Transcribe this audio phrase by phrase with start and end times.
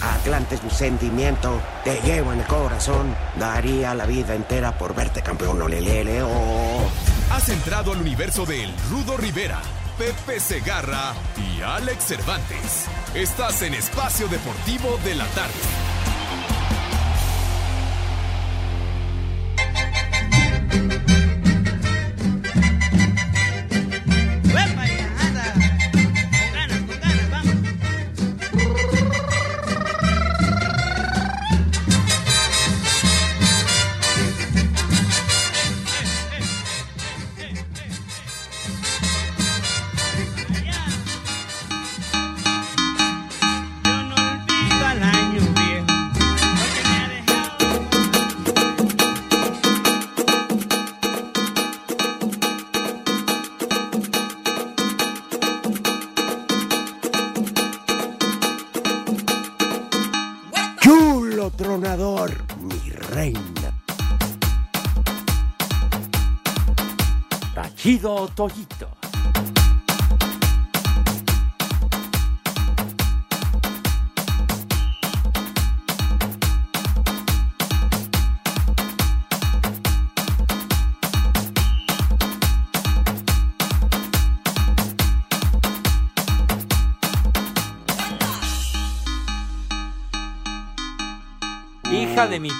[0.00, 3.14] Atlante es mi sentimiento, te llevo en el corazón.
[3.38, 6.90] Daría la vida entera por verte campeón, olelele, oh.
[7.30, 9.60] Has entrado al universo de El Rudo Rivera,
[9.98, 12.86] Pepe Segarra y Alex Cervantes.
[13.14, 15.52] Estás en Espacio Deportivo de la Tarde.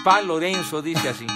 [0.04, 1.26] Pa Lorenzo, dice así.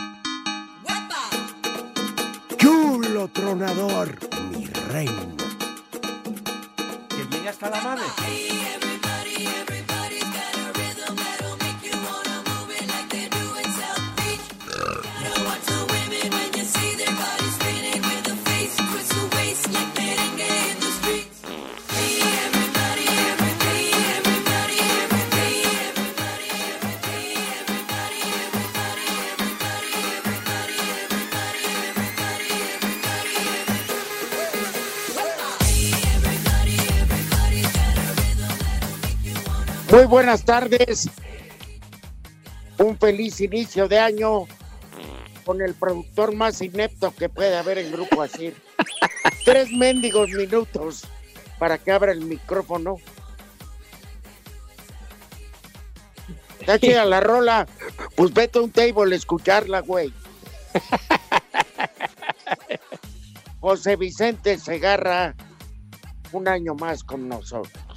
[2.59, 4.19] Chulo tronador,
[4.51, 5.35] mi reina.
[7.09, 8.05] Que viene hasta la madre.
[39.91, 41.09] Muy buenas tardes.
[42.77, 44.47] Un feliz inicio de año
[45.45, 48.55] con el productor más inepto que puede haber en Grupo Asir.
[49.47, 51.05] Tres mendigos minutos
[51.59, 52.97] para que abra el micrófono.
[56.61, 57.67] Está chida la rola.
[58.15, 60.13] Pues vete a un table a escucharla, güey.
[63.61, 65.35] José Vicente Segarra,
[66.33, 67.88] un año más con nosotros.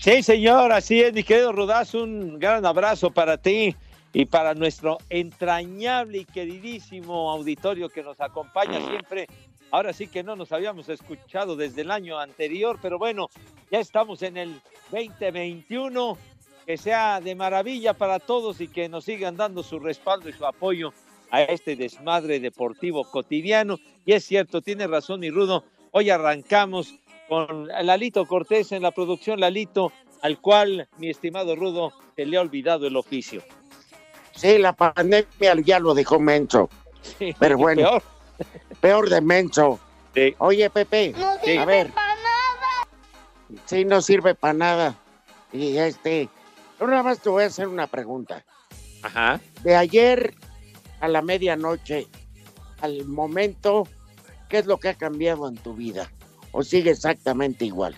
[0.00, 3.76] Sí, señor, así es, mi querido Rudaz, un gran abrazo para ti
[4.14, 9.26] y para nuestro entrañable y queridísimo auditorio que nos acompaña siempre.
[9.70, 13.28] Ahora sí que no nos habíamos escuchado desde el año anterior, pero bueno,
[13.70, 16.16] ya estamos en el 2021.
[16.64, 20.46] Que sea de maravilla para todos y que nos sigan dando su respaldo y su
[20.46, 20.94] apoyo
[21.30, 23.76] a este desmadre deportivo cotidiano.
[24.06, 26.94] Y es cierto, tiene razón mi Rudo, hoy arrancamos
[27.30, 32.40] con Lalito Cortés en la producción, Lalito, al cual mi estimado Rudo se le ha
[32.40, 33.40] olvidado el oficio.
[34.34, 36.68] Sí, la pandemia ya lo dejó menso.
[37.02, 37.82] Sí, Pero bueno.
[37.82, 38.02] peor.
[38.80, 39.78] Peor de menso.
[40.12, 40.34] Sí.
[40.38, 43.58] Oye, Pepe, No a sirve ver, para nada.
[43.64, 44.94] sí, no sirve para nada.
[45.52, 46.28] Y este,
[46.80, 48.44] yo nada más te voy a hacer una pregunta.
[49.02, 49.40] Ajá.
[49.62, 50.34] De ayer
[51.00, 52.08] a la medianoche,
[52.80, 53.86] al momento,
[54.48, 56.10] ¿qué es lo que ha cambiado en tu vida?
[56.52, 57.96] ¿O sigue exactamente igual?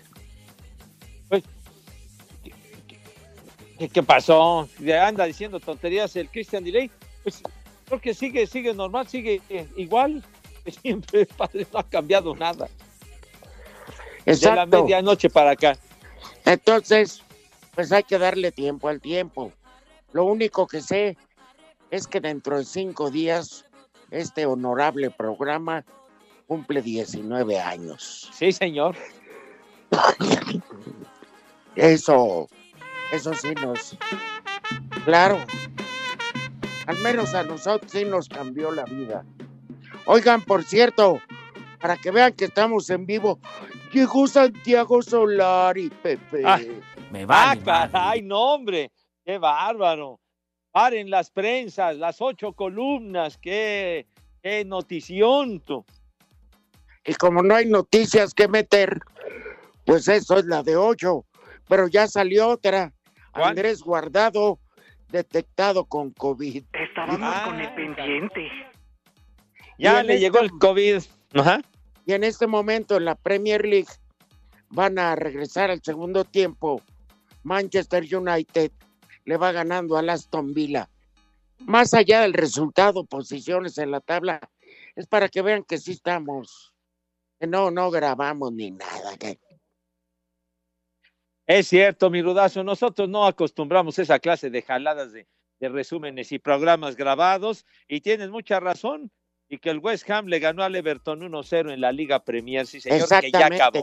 [3.78, 4.68] ¿Qué, qué pasó?
[5.02, 6.90] Anda diciendo tonterías el Christian Delay.
[7.22, 7.42] Pues
[7.86, 9.40] creo que sigue, sigue normal, sigue
[9.76, 10.22] igual.
[10.82, 12.68] Siempre, padre, no ha cambiado nada.
[14.24, 14.82] De la Exacto.
[14.82, 15.76] medianoche para acá.
[16.44, 17.22] Entonces,
[17.74, 19.52] pues hay que darle tiempo al tiempo.
[20.12, 21.16] Lo único que sé
[21.90, 23.64] es que dentro de cinco días
[24.10, 25.84] este honorable programa
[26.46, 28.30] cumple 19 años.
[28.32, 28.96] Sí, señor.
[31.76, 32.48] Eso,
[33.12, 33.96] eso sí nos...
[35.04, 35.38] Claro.
[36.86, 39.24] Al menos a nosotros sí nos cambió la vida.
[40.06, 41.20] Oigan, por cierto,
[41.80, 43.38] para que vean que estamos en vivo,
[43.92, 46.42] llegó Santiago Solari, Pepe.
[46.44, 46.60] Ah.
[47.10, 47.60] Me Ah, vale.
[47.62, 47.90] madre.
[47.92, 48.90] caray, no, hombre.
[49.24, 50.18] Qué bárbaro.
[50.72, 54.06] Paren las prensas, las ocho columnas, qué,
[54.42, 55.62] qué notición.
[57.04, 59.00] Y como no hay noticias que meter,
[59.84, 61.24] pues eso es la de ocho.
[61.68, 62.92] Pero ya salió otra.
[63.32, 63.50] ¿Cuál?
[63.50, 64.58] Andrés Guardado
[65.10, 66.64] detectado con COVID.
[66.72, 68.48] Estábamos Ah, con el pendiente.
[69.78, 71.02] Ya le llegó esto- el COVID.
[71.34, 71.60] Ajá.
[72.06, 73.88] Y en este momento en la Premier League
[74.70, 76.82] van a regresar al segundo tiempo.
[77.42, 78.70] Manchester United
[79.24, 80.88] le va ganando al Aston Villa.
[81.60, 84.40] Más allá del resultado, posiciones en la tabla,
[84.96, 86.71] es para que vean que sí estamos.
[87.48, 89.16] No, no grabamos ni nada.
[89.18, 89.38] que-
[91.46, 95.26] Es cierto, mi rudazo, nosotros no acostumbramos esa clase de jaladas de,
[95.60, 99.10] de resúmenes y programas grabados, y tienes mucha razón,
[99.48, 102.80] y que el West Ham le ganó al Everton 1-0 en la Liga Premier, sí
[102.80, 103.82] señor, que ya acabó.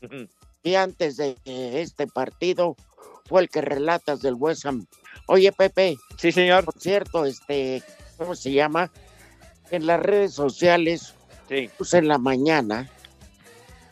[0.00, 0.34] Exactamente.
[0.62, 1.36] Y antes de
[1.80, 2.76] este partido
[3.24, 4.86] fue el que relatas del West Ham.
[5.26, 7.82] Oye, Pepe, Sí, señor, por cierto, este,
[8.16, 8.90] ¿cómo se llama?
[9.70, 11.14] En las redes sociales
[11.48, 11.70] sí.
[11.92, 12.88] en la mañana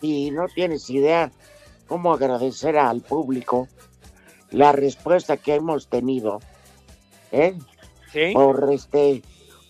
[0.07, 1.33] y no tienes idea
[1.87, 3.69] cómo agradecer al público
[4.51, 6.41] la respuesta que hemos tenido
[7.33, 7.59] ¿eh?
[8.13, 9.23] Sí, por este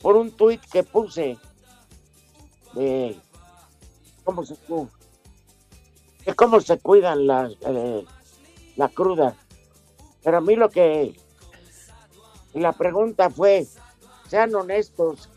[0.02, 1.38] por un tuit que puse
[2.74, 3.16] de
[4.24, 4.56] cómo se
[6.26, 8.04] de cómo se cuidan las eh,
[8.76, 9.34] la cruda.
[10.22, 11.18] Pero a mí lo que
[12.52, 13.66] la pregunta fue
[14.28, 15.30] sean honestos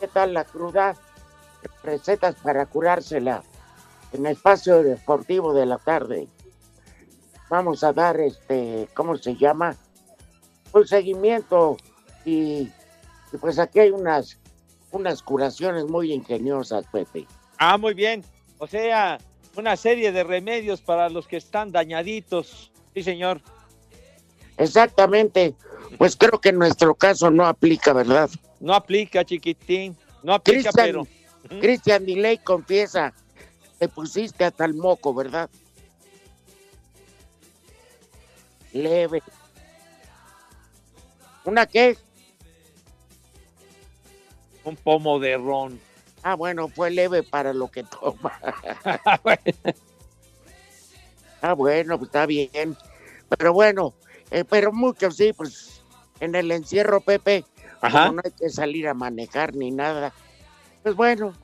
[0.00, 0.96] qué tal la cruda
[1.82, 3.42] recetas para curársela
[4.14, 6.28] en el espacio deportivo de la tarde.
[7.50, 9.76] Vamos a dar este cómo se llama
[10.72, 11.76] un seguimiento
[12.24, 12.70] y,
[13.32, 14.38] y pues aquí hay unas
[14.92, 17.26] unas curaciones muy ingeniosas Pepe.
[17.58, 18.24] Ah, muy bien,
[18.58, 19.18] o sea,
[19.56, 23.40] una serie de remedios para los que están dañaditos, sí, señor.
[24.56, 25.54] exactamente.
[25.98, 28.28] Pues creo que en nuestro caso no aplica verdad
[28.58, 31.02] No aplica, chiquitín, no aplica, pero...
[31.02, 31.60] Ujú.
[31.60, 33.12] Cristian Diley confiesa
[33.78, 35.48] te pusiste hasta el moco verdad
[38.72, 39.22] leve
[41.44, 41.96] una qué
[44.64, 45.78] Un pomo de ron.
[46.22, 48.38] ah bueno fue leve para lo que toma
[51.42, 52.74] Ah, bueno, pues está bien.
[53.36, 53.92] Pero bueno,
[54.30, 55.82] eh, pero muchos sí, pues
[56.20, 57.44] en el encierro, Pepe,
[57.82, 58.04] Ajá.
[58.06, 60.14] como no hay que salir a manejar ni nada.
[60.82, 61.34] Pues bueno,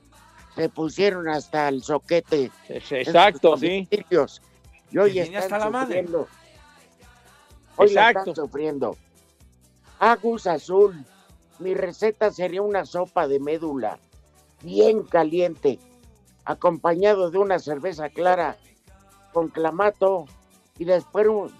[0.55, 2.51] se pusieron hasta el soquete.
[2.69, 3.87] Exacto, sí.
[4.91, 6.03] Y hoy están hasta la madre.
[6.03, 6.25] la
[7.85, 8.19] Exacto.
[8.31, 8.97] están sufriendo.
[9.99, 11.05] Agus azul.
[11.59, 13.99] Mi receta sería una sopa de médula,
[14.63, 15.77] bien caliente,
[16.43, 18.57] acompañado de una cerveza clara
[19.31, 20.25] con clamato
[20.79, 21.53] y después un-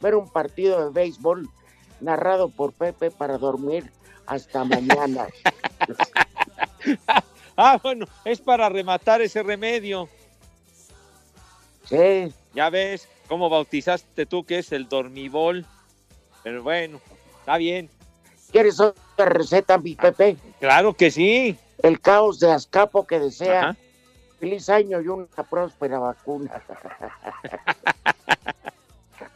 [0.00, 1.48] ver un partido de béisbol
[2.00, 3.92] narrado por Pepe para dormir
[4.26, 5.26] hasta mañana.
[7.56, 10.08] Ah, bueno, es para rematar ese remedio.
[11.84, 15.64] sí, Ya ves cómo bautizaste tú que es el dormibol.
[16.42, 17.00] Pero bueno,
[17.40, 17.88] está bien.
[18.50, 20.36] ¿quieres otra receta, mi Pepe?
[20.60, 21.56] Claro que sí.
[21.82, 23.76] El caos de Azcapo que desea Ajá.
[24.38, 26.62] feliz año y una próspera vacuna.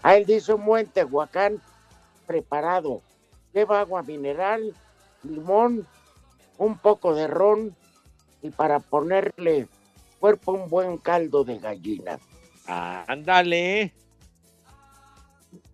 [0.03, 1.61] A él dice un buen Tehuacán
[2.27, 3.03] preparado.
[3.53, 4.75] Lleva agua mineral,
[5.25, 5.87] limón,
[6.59, 7.75] un poco de ron
[8.43, 9.67] y para ponerle
[10.21, 12.19] cuerpo un buen caldo de gallina.
[12.67, 13.93] Ah, ándale.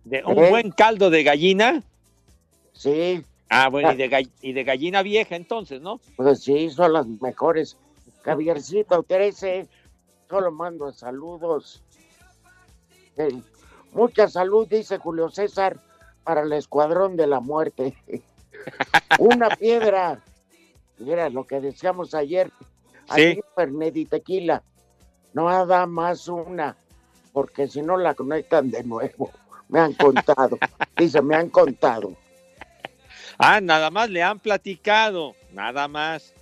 [0.03, 0.49] De un ¿Eh?
[0.49, 1.83] buen caldo de gallina.
[2.73, 5.99] Sí, Ah, bueno, y de, gall- y de gallina vieja entonces, ¿no?
[6.15, 7.77] pues sí, son las mejores.
[8.23, 9.67] Javiercito 13,
[10.27, 11.83] solo mando saludos.
[13.17, 13.39] Eh,
[13.93, 15.79] mucha salud, dice Julio César,
[16.23, 17.95] para el Escuadrón de la Muerte.
[19.19, 20.23] Una piedra.
[20.97, 22.51] Mira lo que decíamos ayer.
[23.09, 24.63] Aquí Fernet y tequila.
[25.33, 26.75] No da más una,
[27.33, 29.31] porque si no la conectan de nuevo.
[29.67, 30.57] Me han contado.
[30.97, 32.13] Dice, me han contado.
[33.37, 35.35] Ah, nada más le han platicado.
[35.51, 36.33] Nada más.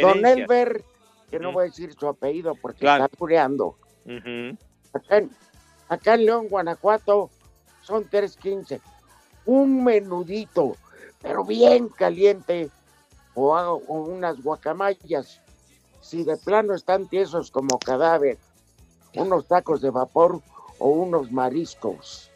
[0.00, 0.24] Don.
[0.24, 0.84] Elber,
[1.30, 1.54] que no Ujú.
[1.54, 3.04] voy a decir su apellido porque Claro.
[3.04, 3.16] está.
[4.92, 5.30] Acá en,
[5.88, 7.30] acá en León, Guanajuato,
[7.82, 8.80] son 3.15.
[9.46, 10.76] Un menudito,
[11.22, 12.70] pero bien caliente,
[13.36, 15.40] o, hago- unas guacamayas.
[16.00, 18.38] Si de plano están tiesos como cadáver,
[19.14, 20.40] unos tacos de vapor
[20.78, 22.30] o unos mariscos.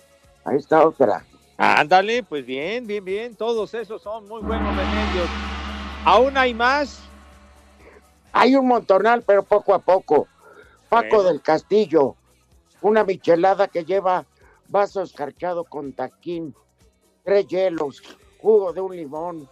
[0.45, 1.25] Ahí está otra.
[1.57, 3.35] Ándale, pues bien, bien, bien.
[3.37, 5.29] Todos esos son muy buenos remedios.
[6.07, 7.01] ¿Aún hay más?
[8.33, 10.27] Hay un montonal, pero poco a poco.
[10.89, 11.25] Paco Bueno.
[11.25, 12.17] del Castillo,
[12.81, 14.25] una michelada que lleva
[14.69, 16.55] vaso escarchado con taquín,
[17.25, 18.03] tres hielos,
[18.41, 19.49] jugo de un limón,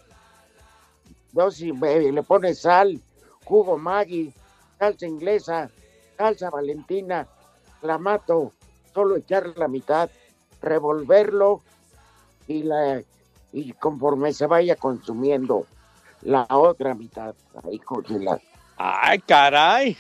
[1.39, 3.01] dos y medio, le pones sal,
[3.45, 4.35] jugo Maggi,
[4.77, 5.71] salsa inglesa,
[6.17, 7.29] salsa valentina,
[7.81, 8.53] clamato,
[8.93, 10.11] solo echar la mitad,
[10.61, 11.63] revolverlo
[12.49, 13.01] y la
[13.53, 15.65] y conforme se vaya consumiendo
[16.23, 18.41] la otra mitad, ahí congelar.
[18.77, 19.97] Ay, caray.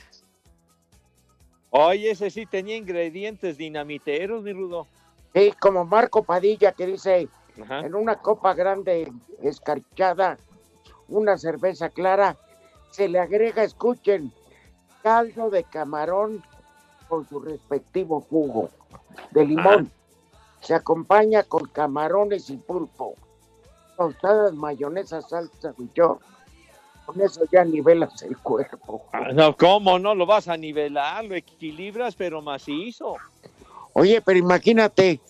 [1.71, 4.88] Oye, ese sí tenía ingredientes dinamiteros, mi rudo.
[5.35, 7.28] Sí, como Marco Padilla que dice,
[7.62, 7.80] Ajá.
[7.80, 10.37] en una copa grande escarchada,
[11.09, 12.37] una cerveza clara,
[12.91, 14.33] se le agrega, escuchen,
[15.03, 16.43] caldo de camarón
[17.09, 18.71] con su respectivo jugo
[19.31, 19.91] de limón.
[20.61, 23.15] Se acompaña con camarones y pulpo,
[23.97, 26.19] tostadas, mayonesa, salsa yo.
[27.07, 29.07] Con eso ya nivelas el cuerpo.
[29.12, 30.15] Ah, No, ¿cómo no?
[30.15, 33.17] Lo vas a nivelar, lo equilibras, pero macizo.
[33.95, 35.21] Oye, pero imagínate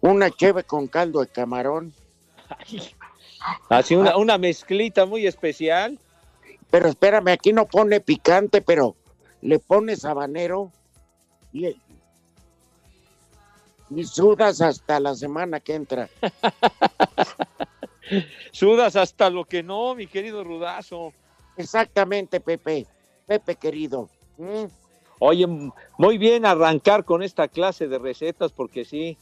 [0.00, 1.92] una cheve con caldo de camarón.
[3.68, 5.98] Así una, una mezclita muy especial.
[6.70, 8.96] Pero espérame, aquí no pone picante, pero
[9.42, 10.72] le pones habanero
[11.52, 11.76] y,
[13.90, 16.08] y sudas hasta la semana que entra.
[18.52, 21.12] Sudas hasta lo que no, mi querido rudazo.
[21.56, 22.86] Exactamente, Pepe.
[23.26, 24.08] Pepe querido.
[24.38, 24.64] Mm,
[25.22, 25.46] Oye,
[25.98, 29.18] muy bien arrancar con esta clase de recetas porque sí,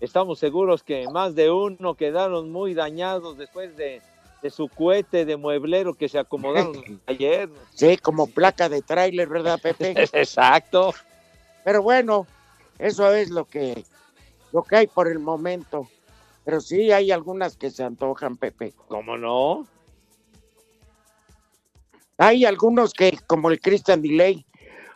[0.00, 4.02] estamos seguros que más de uno quedaron muy dañados después de,
[4.42, 7.48] de su cohete de mueblero que se acomodaron ayer.
[7.74, 9.94] Sí, como placa de tráiler, ¿verdad, Pepe?
[10.12, 10.94] Exacto.
[11.64, 12.26] Pero bueno,
[12.78, 13.84] eso es lo que,
[14.52, 15.88] lo que hay por el momento.
[16.44, 18.72] Pero sí hay algunas que se antojan, Pepe.
[18.88, 19.66] ¿Cómo no?
[22.16, 24.44] Hay algunos que, como el Christian Delay,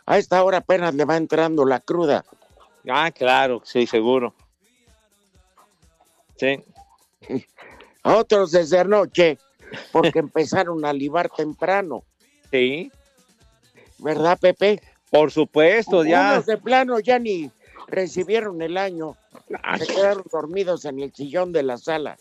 [0.05, 2.25] a esta hora apenas le va entrando la cruda.
[2.89, 4.33] Ah, claro, sí, seguro.
[6.37, 6.63] Sí.
[8.03, 9.37] Otros desde anoche,
[9.91, 12.03] porque empezaron a libar temprano,
[12.51, 12.91] Sí,
[13.97, 14.81] ¿verdad, Pepe?
[15.09, 16.33] por supuesto, ya.
[16.33, 17.49] Unos de plano ya ni
[17.87, 19.15] recibieron el año,
[19.79, 22.17] se quedaron dormidos en el sillón de la sala,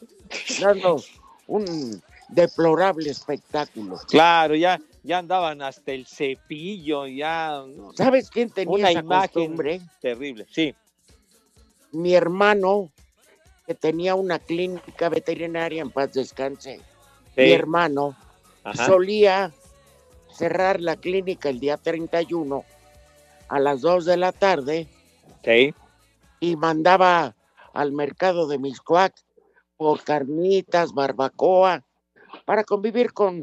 [0.60, 1.02] dando
[1.46, 3.98] un deplorable espectáculo.
[4.08, 7.62] Claro, ya, ya andaban hasta el cepillo, ya.
[7.96, 9.80] ¿Sabes quién tenía Una esa imagen costumbre?
[10.00, 10.46] terrible.
[10.50, 10.74] Sí.
[11.92, 12.90] Mi hermano,
[13.66, 16.80] que tenía una clínica veterinaria, en paz descanse,
[17.36, 18.16] mi hermano
[18.62, 18.86] Ajá.
[18.86, 19.52] solía
[20.30, 22.64] cerrar la clínica el día 31
[23.48, 24.88] a las 2 de la tarde
[25.44, 25.74] Sí.
[26.40, 27.34] y mandaba
[27.72, 29.14] al mercado de Miscuac
[29.76, 31.84] por carnitas, barbacoa,
[32.44, 33.42] para convivir con,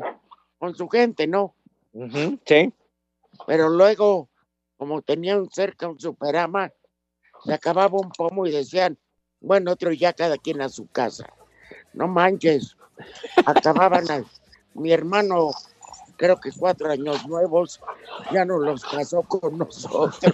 [0.58, 1.56] con su gente, ¿no?
[2.46, 2.74] Sí.
[3.46, 4.30] Pero luego,
[4.78, 6.72] como tenían cerca un superama,
[7.44, 8.98] se acababa un pomo y decían,
[9.42, 11.26] bueno, otro ya cada quien a su casa.
[11.94, 12.78] No manches,
[13.46, 14.24] acababan a-
[14.74, 15.50] mi hermano,
[16.16, 17.82] creo que cuatro años nuevos,
[18.32, 20.34] ya no los casó con nosotros.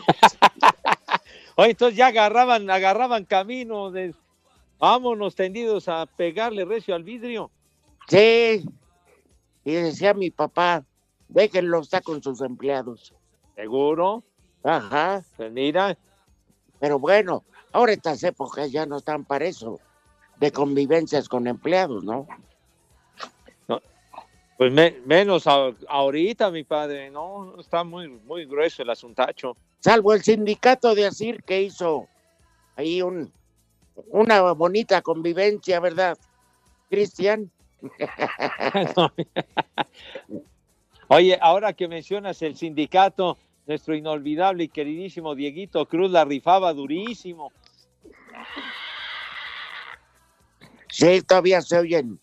[1.55, 4.13] Oye, entonces ya agarraban, agarraban camino de
[4.77, 7.49] vámonos tendidos a pegarle recio al vidrio.
[8.07, 8.63] Sí,
[9.63, 10.85] y decía mi papá,
[11.27, 13.13] déjenlo, está con sus empleados.
[13.55, 14.23] Seguro.
[14.63, 15.97] Ajá, Pues mira,
[16.79, 17.43] pero bueno,
[17.77, 19.79] ahora estas épocas ya no están para eso,
[20.37, 22.27] de convivencias con empleados, ¿no?
[24.57, 29.55] pues me- menos a- ahorita, mi padre, no, está muy, muy grueso el asuntacho.
[29.79, 32.07] Salvo el sindicato de Asir que hizo
[32.75, 33.31] ahí un,
[34.09, 36.17] una bonita convivencia, ¿verdad,
[36.89, 37.51] Cristian?
[41.09, 47.51] Oye, ahora que mencionas el sindicato, nuestro inolvidable y queridísimo Dieguito Cruz la rifaba durísimo.
[50.89, 52.19] Sí, todavía se oyen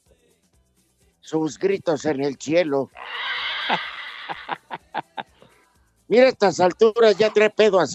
[1.20, 2.90] sus gritos en el cielo.
[6.08, 7.86] Mira, estas alturas ya trae pedo a,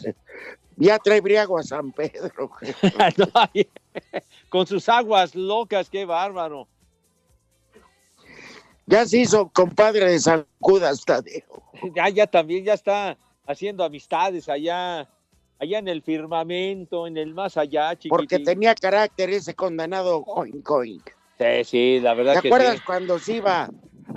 [0.78, 2.52] ya trae briago a San Pedro.
[4.50, 6.68] Con sus aguas locas, qué bárbaro.
[8.86, 11.64] Ya se hizo compadre de San Judas Tadeo.
[11.96, 15.08] Ya, ya también ya está haciendo amistades allá,
[15.60, 18.10] allá en el firmamento, en el más allá, chiquitín.
[18.10, 21.10] Porque tenía carácter ese condenado Oink Oink.
[21.38, 22.84] Sí, sí, la verdad ¿Te que acuerdas sí.
[22.86, 23.70] cuando se iba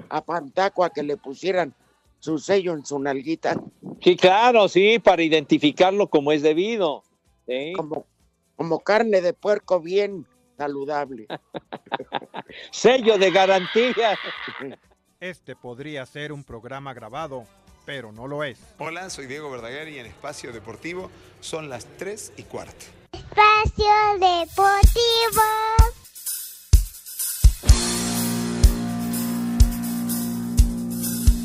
[0.08, 1.74] a Pantacua que le pusieran
[2.18, 3.60] su sello en su nalguita?
[4.00, 7.02] Sí, claro, sí, para identificarlo como es debido.
[7.46, 7.72] Sí.
[7.76, 8.06] Como,
[8.56, 11.26] como carne de puerco bien saludable.
[12.70, 14.18] Sello de garantía.
[15.18, 17.44] Este podría ser un programa grabado,
[17.84, 18.58] pero no lo es.
[18.78, 21.10] Hola, soy Diego Verdaguer y en Espacio Deportivo
[21.40, 22.86] son las 3 y cuarto.
[23.12, 25.42] Espacio Deportivo.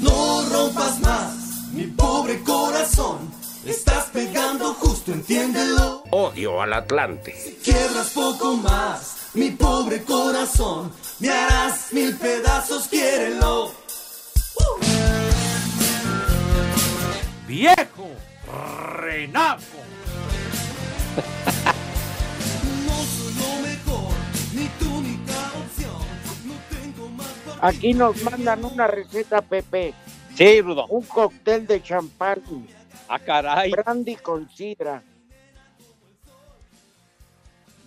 [0.02, 1.36] No rompas más,
[1.74, 3.32] mi pobre corazón.
[3.66, 6.04] Estás pegando justo, entiéndelo.
[6.12, 7.36] Odio al Atlante.
[7.62, 7.74] Si
[8.14, 13.87] poco más, mi pobre corazón, me harás mil pedazos, quiérelo.
[17.48, 17.98] Más pa'
[27.60, 29.94] Aquí nos mandan una receta, Pepe.
[30.36, 30.86] Sí, Rudo.
[30.88, 32.42] Un cóctel de champán,
[33.10, 33.72] Ah, caray.
[33.72, 35.02] brandy con sidra.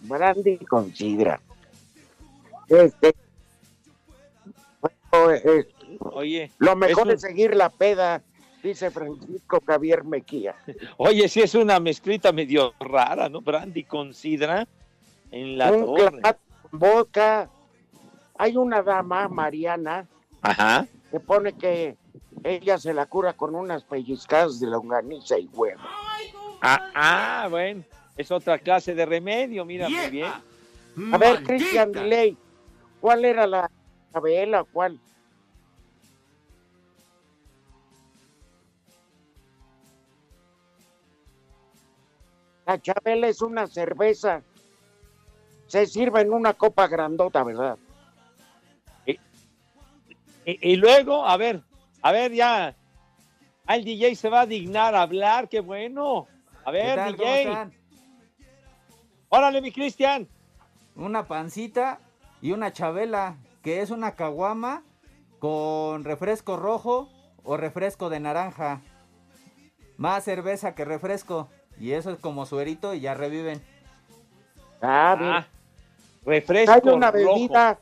[0.02, 1.40] Brandy con sidra.
[2.68, 3.14] Este.
[4.80, 5.40] bueno,
[6.12, 8.22] Oye, lo mejor es seguir la peda,
[8.62, 10.54] dice Francisco Javier Mequía.
[10.96, 13.40] oye, sí es una mezclita medio rara, ¿no?
[13.40, 14.66] Brandy con sidra
[15.30, 16.20] en la Un torre.
[16.72, 17.48] vodka.
[18.38, 20.06] Hay una dama, Mariana,
[20.40, 20.86] Ajá.
[21.10, 21.96] que pone que
[22.42, 25.82] ella se la cura con unas pellizcadas de longaniza y huevo.
[26.62, 27.84] Ah, ah, bueno.
[28.16, 30.30] Es otra clase de remedio, mira, muy bien.
[31.12, 32.36] A ver, Christian Delay,
[33.00, 33.70] ¿cuál era la
[34.12, 34.64] Chabela?
[34.64, 34.98] ¿Cuál?
[42.70, 44.42] La Chabela es una cerveza.
[45.66, 47.76] Se sirve en una copa grandota, ¿verdad?
[49.04, 49.18] Y,
[50.44, 51.64] y luego, a ver,
[52.00, 52.76] a ver, ya.
[53.66, 56.28] Ah, el DJ se va a dignar a hablar, qué bueno.
[56.64, 57.16] A ¿Qué ver, tal?
[57.16, 57.70] ¿Cómo DJ.
[59.30, 60.28] Órale, mi Cristian.
[60.94, 61.98] Una pancita
[62.40, 64.84] y una chabela, que es una caguama
[65.40, 67.08] con refresco rojo
[67.42, 68.80] o refresco de naranja.
[69.96, 71.48] Más cerveza que refresco.
[71.80, 73.60] Y eso es como suerito y ya reviven.
[74.82, 75.30] Ah, bien.
[75.32, 75.46] Ah,
[76.26, 77.34] refresco Hay una rojo.
[77.34, 77.78] bebida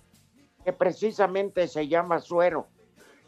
[0.64, 2.66] que precisamente se llama suero.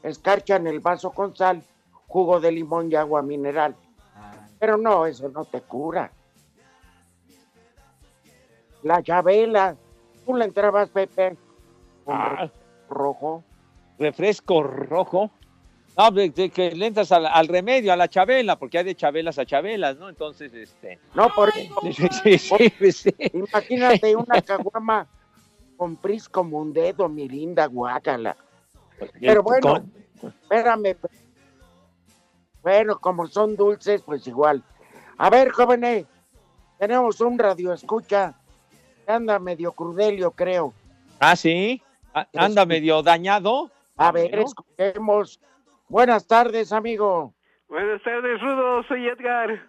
[0.03, 1.63] Escarcha en el vaso con sal,
[2.07, 3.75] jugo de limón y agua mineral.
[4.17, 6.13] Ah, Pero no, eso no te cura.
[8.83, 9.77] La chabela,
[10.25, 11.37] tú le entrabas, Pepe,
[12.05, 12.51] con Ah,
[12.89, 13.45] rojo.
[13.99, 15.31] refresco rojo.
[15.97, 18.95] No, de, de que le entras al, al remedio, a la chabela, porque hay de
[18.95, 20.09] chabelas a chabelas, ¿no?
[20.09, 20.99] Entonces, este.
[21.15, 21.75] No, por eso.
[22.23, 23.15] Sí, sí, sí.
[23.33, 25.07] Imagínate una caguama
[25.77, 28.37] con pris como un dedo, mi linda guácala.
[29.21, 29.83] Pero bueno,
[30.21, 30.97] Con- espérame.
[32.63, 34.63] Bueno, como son dulces, pues igual.
[35.19, 36.05] A ver, jóvenes,
[36.79, 38.35] tenemos un radio escucha.
[39.07, 40.73] Anda medio crudelio, creo.
[41.19, 41.83] Ah, sí.
[42.15, 43.71] Ah, Anda medio dañado.
[43.97, 45.41] A ver, escuchemos.
[45.91, 47.35] Buenas tardes, amigo.
[47.69, 48.85] Buenas tardes, Rudo.
[48.85, 49.61] Soy Edgar.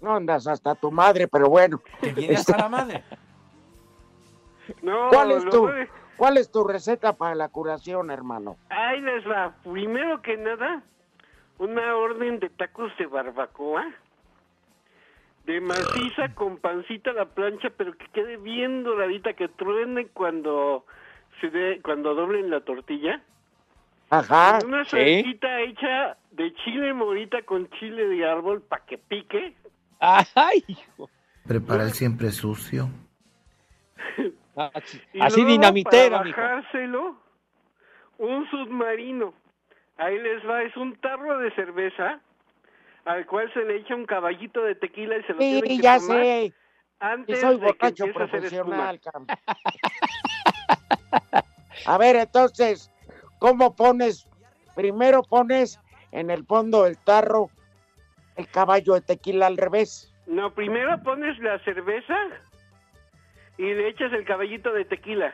[0.00, 1.80] No andas hasta tu madre, pero bueno.
[2.00, 3.04] Que viene hasta la madre.
[4.82, 8.56] No, ¿Cuál es tu, voy- cuál es tu receta para la curación, hermano?
[8.68, 9.54] Ahí les va.
[9.62, 10.82] Primero que nada,
[11.58, 13.86] una orden de tacos de barbacoa.
[15.44, 20.84] De maciza con pancita a la plancha, pero que quede bien doradita, que truene cuando
[21.40, 23.22] se dé, cuando doblen la tortilla.
[24.10, 24.58] Ajá.
[24.64, 24.90] Una sí.
[24.90, 29.54] salsita hecha de chile morita con chile de árbol para que pique.
[30.00, 31.10] Ay, hijo.
[31.46, 32.88] Prepara el siempre sucio.
[34.74, 37.16] Así, Y así luego, dinamitera, para bajárselo,
[38.18, 39.34] un submarino.
[39.98, 42.20] Ahí les va, es un tarro de cerveza
[43.04, 45.82] al cual se le echa un caballito de tequila y se lo Sí, tienen que
[45.82, 46.52] ya tomar sé.
[46.98, 49.00] Antes soy de que empiece a hacer profesional.
[51.86, 52.90] A ver, entonces,
[53.38, 54.28] ¿cómo pones?
[54.74, 55.80] Primero pones
[56.12, 57.50] en el fondo del tarro
[58.36, 60.12] el caballo de tequila al revés.
[60.26, 62.14] No, primero pones la cerveza
[63.56, 65.32] y le echas el caballito de tequila.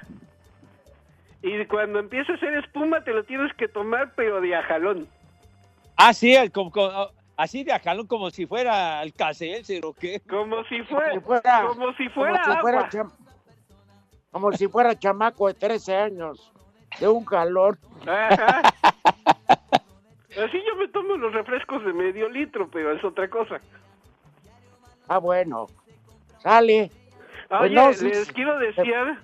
[1.43, 5.09] Y cuando empiece a hacer espuma te lo tienes que tomar pero de a jalón.
[5.97, 10.21] Ah, sí, el- como- como- así de ajalón como si fuera el Caselser o qué.
[10.21, 12.91] Como si Como fuera, si fuera, como si como fuera si fuera agua.
[12.91, 13.13] cham-
[14.31, 16.52] como si fuera chamaco de 13 años,
[17.01, 17.79] de un calor.
[18.07, 18.63] Ajá.
[20.31, 23.61] Así yo me tomo los refrescos de medio litro, pero es otra cosa.
[25.09, 25.67] Ah, bueno.
[26.39, 26.91] Sale.
[27.49, 28.33] Pues Oye, no, les sí.
[28.33, 29.19] quiero desear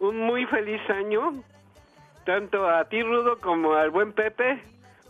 [0.00, 1.42] un muy feliz año,
[2.24, 4.62] tanto a ti, Rudo, como al buen Pepe.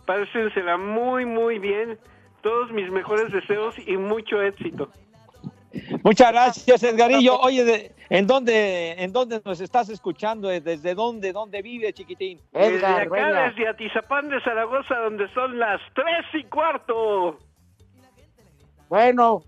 [0.05, 1.97] Pásensela muy, muy bien.
[2.41, 4.89] Todos mis mejores deseos y mucho éxito.
[6.03, 7.39] Muchas gracias, Edgarillo.
[7.39, 10.49] Oye, de- ¿en dónde, ¿en dónde nos estás escuchando?
[10.49, 11.31] ¿Desde dónde?
[11.31, 12.41] ¿Dónde vive, chiquitín?
[12.51, 13.43] Desde Edgar, acá, venga.
[13.49, 17.37] desde Atizapán de Zaragoza, donde son las tres y cuarto.
[18.89, 19.43] Bueno,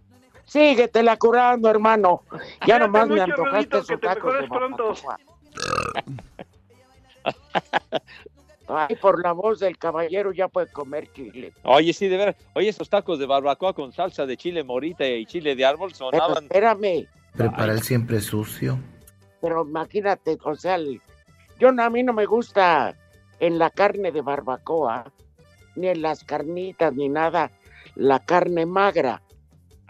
[0.46, 2.22] síguetela curando, hermano.
[2.66, 4.94] Ya nomás me antojaste te tacos de pronto.
[8.68, 11.54] Ay, por la voz del caballero ya puede comer chile.
[11.64, 15.26] Oye, sí, de ver, oye, esos tacos de barbacoa con salsa de chile morita y
[15.26, 16.44] chile de árbol Pero sonaban.
[16.46, 18.80] espérame, Prepara el siempre sucio.
[19.42, 21.02] pero imagínate, o sea, el-
[21.60, 22.96] yo no- a mí no me gusta
[23.40, 25.12] en la carne de barbacoa,
[25.76, 27.52] ni en las carnitas, ni nada,
[27.96, 29.22] la carne magra,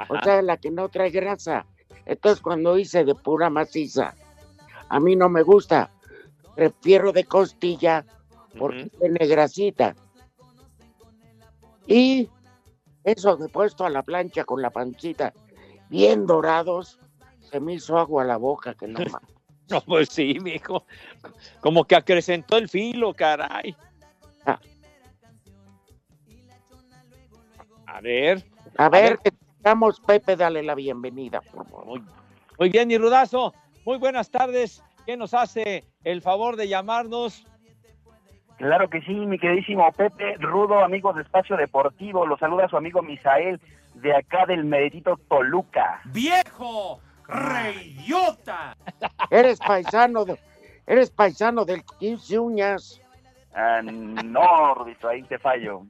[0.09, 1.65] o sea, la que no trae grasa.
[2.05, 4.15] Entonces, cuando hice de pura maciza,
[4.89, 5.91] a mí no me gusta,
[6.55, 8.05] prefiero de costilla
[8.57, 9.95] porque tiene grasita.
[11.87, 12.29] Y
[13.03, 15.33] eso de puesto a la plancha con la pancita
[15.89, 16.99] bien dorados,
[17.39, 19.21] se me hizo agua a la boca que no más.
[19.69, 20.85] No, pues sí, mijo.
[21.61, 23.73] Como que acrecentó el filo, caray.
[24.45, 24.59] Ah.
[27.85, 28.43] A ver.
[28.77, 31.85] A ver, que estamos, Pepe, dale la bienvenida, por favor.
[31.85, 32.03] Muy,
[32.59, 33.53] muy bien, mi rudazo.
[33.85, 34.83] Muy buenas tardes.
[35.05, 37.45] ¿Qué nos hace el favor de llamarnos?
[38.63, 43.02] Claro que sí, mi queridísimo Pepe Rudo, amigos de Espacio Deportivo, los saluda su amigo
[43.02, 43.60] Misael
[43.95, 45.99] de acá del meritito Toluca.
[46.06, 47.02] ¡Viejo!
[47.28, 48.78] ¡Reyota!
[49.30, 50.39] Eres paisano, de-
[50.88, 53.02] eres paisano del 15 uñas.
[53.54, 55.82] Ah, no, Rudito, ahí te fallo.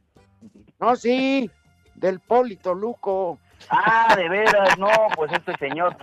[0.79, 1.51] No, sí,
[1.93, 3.37] del Polito Luco.
[3.69, 5.95] Ah, de veras, no, pues este señor,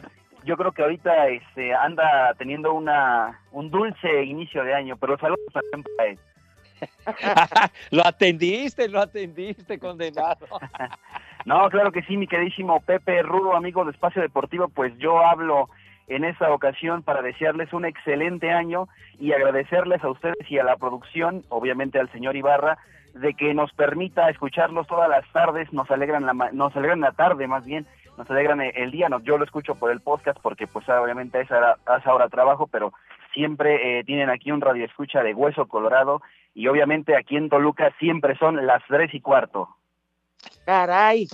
[0.44, 5.52] yo creo que ahorita este, anda teniendo una un dulce inicio de año, pero saludos
[5.52, 6.18] también para él.
[7.90, 10.46] lo atendiste, lo atendiste, condenado.
[11.46, 15.70] No, claro que sí, mi queridísimo Pepe Rudo, amigo de Espacio Deportivo, pues yo hablo
[16.06, 18.88] en esta ocasión para desearles un excelente año
[19.18, 22.76] y agradecerles a ustedes y a la producción, obviamente al señor Ibarra,
[23.14, 27.46] de que nos permita escucharlos todas las tardes, nos alegran la, nos alegran la tarde
[27.46, 27.86] más bien,
[28.18, 31.40] nos alegran el, día, no, yo lo escucho por el podcast porque pues obviamente a
[31.40, 32.92] esa a esa hora trabajo, pero
[33.32, 36.20] siempre eh, tienen aquí un radio escucha de Hueso Colorado
[36.54, 39.68] y obviamente aquí en Toluca siempre son las tres y cuarto.
[40.64, 41.28] Caray,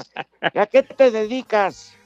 [0.55, 1.97] ¿y ¿a qué te dedicas?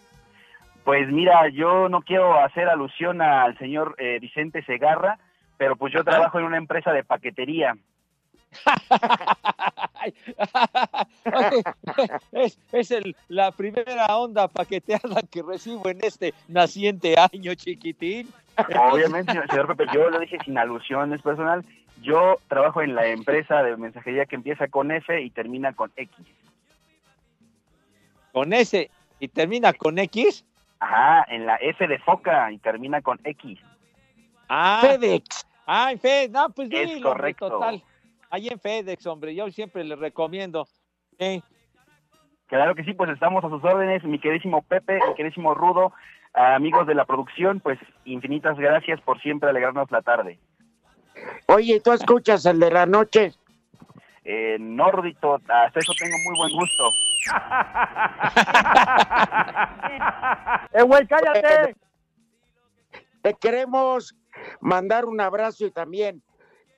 [0.85, 5.19] Pues mira, yo no quiero hacer alusión al señor eh, Vicente Segarra,
[5.57, 7.77] pero pues yo trabajo en una empresa de paquetería.
[12.33, 18.29] es es el- la primera onda paqueteada que recibo en este naciente año, chiquitín.
[18.93, 21.65] Obviamente, señor Pepe, yo lo dije sin alusiones personal.
[22.03, 26.17] Yo trabajo en la empresa de mensajería que empieza con F y termina con X.
[28.33, 30.45] Con S y termina con X.
[30.79, 33.59] Ajá, en la F de foca y termina con X.
[34.49, 35.47] Ah, FedEx.
[35.67, 36.33] Ah, en FedEx.
[36.33, 37.49] No, pues Es dilo, correcto.
[37.51, 37.83] total.
[38.31, 39.35] Ahí en FedEx, hombre.
[39.35, 40.67] Yo siempre les recomiendo.
[41.19, 41.41] Eh,
[42.47, 45.93] Claro que sí, pues estamos a sus órdenes, mi queridísimo Pepe, mi queridísimo Rudo,
[46.35, 50.39] amigos de la producción, pues infinitas gracias por siempre alegrarnos la tarde.
[51.47, 53.33] Oye, ¿tú escuchas el de la noche?
[54.25, 56.91] Eh, Nordito, hasta eso tengo muy buen gusto.
[60.73, 61.77] ¡Eh, güey, cállate!
[63.23, 64.17] Te queremos
[64.61, 66.23] mandar un abrazo y también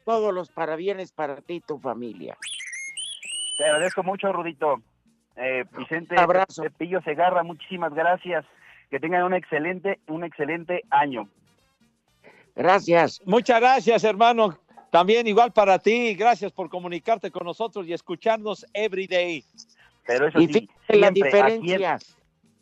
[0.05, 2.37] todos los parabienes para ti y tu familia.
[3.57, 4.83] Te agradezco mucho, Rudito.
[5.37, 6.63] Eh, Vicente Abrazo.
[6.63, 8.45] Pepillo Segarra, muchísimas gracias.
[8.93, 11.27] Que tengan un excelente, un excelente año.
[12.55, 13.23] Gracias.
[13.25, 14.59] Muchas gracias, hermano.
[14.91, 16.15] También igual para ti.
[16.15, 19.43] Gracias por comunicarte con nosotros y escucharnos every day.
[20.07, 21.99] Pero eso Y sí, fíjate la diferencia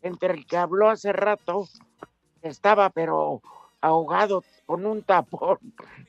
[0.02, 1.66] entre el que habló hace rato,
[2.40, 3.42] que estaba pero
[3.80, 5.58] ahogado con un tapón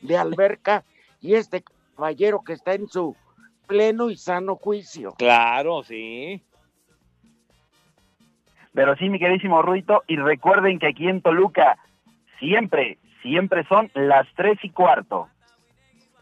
[0.01, 0.83] de alberca,
[1.19, 1.63] y este
[1.95, 3.15] caballero que está en su
[3.65, 5.15] pleno y sano juicio.
[5.17, 6.43] Claro, sí.
[8.73, 11.77] Pero sí, mi queridísimo Rudito, y recuerden que aquí en Toluca
[12.39, 15.27] siempre, siempre son las tres y cuarto.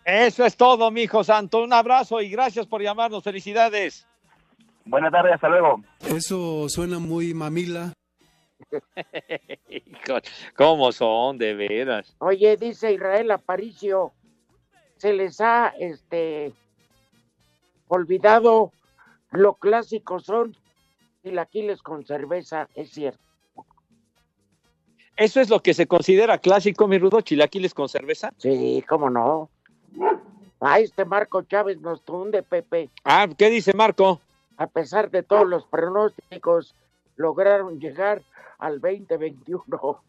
[0.03, 1.63] Eso es todo, mi hijo santo.
[1.63, 3.23] Un abrazo y gracias por llamarnos.
[3.23, 4.07] Felicidades.
[4.85, 5.83] Buenas tardes, hasta luego.
[6.07, 7.93] Eso suena muy mamila.
[9.69, 10.17] Hijo,
[10.55, 12.15] ¿Cómo son, de veras?
[12.19, 14.11] Oye, dice Israel Aparicio,
[14.97, 16.51] se les ha este
[17.87, 18.71] olvidado
[19.31, 20.55] lo clásico son
[21.23, 23.19] chilaquiles con cerveza, es cierto.
[25.17, 27.19] ¿Eso es lo que se considera clásico, mi rudo?
[27.21, 28.31] ¿Chilaquiles con cerveza?
[28.37, 29.49] Sí, cómo no.
[30.61, 32.89] Ah, este Marco Chávez nos tunde, Pepe.
[33.03, 34.21] Ah, ¿qué dice Marco?
[34.57, 36.73] A pesar de todos los pronósticos,
[37.17, 38.21] lograron llegar
[38.59, 40.01] al 2021 prófugo-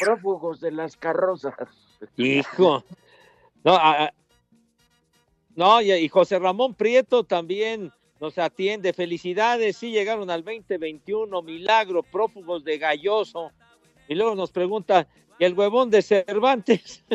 [0.00, 1.54] prófugos de las carrozas.
[2.16, 2.82] Hijo.
[3.64, 4.12] No, a- a-
[5.54, 7.92] no y, y José Ramón Prieto también
[8.22, 8.92] nos atiende.
[8.92, 13.50] Felicidades, sí llegaron al 2021, milagro, prófugos de Galloso.
[14.08, 15.08] Y luego nos pregunta,
[15.40, 17.04] ¿y el huevón de Cervantes?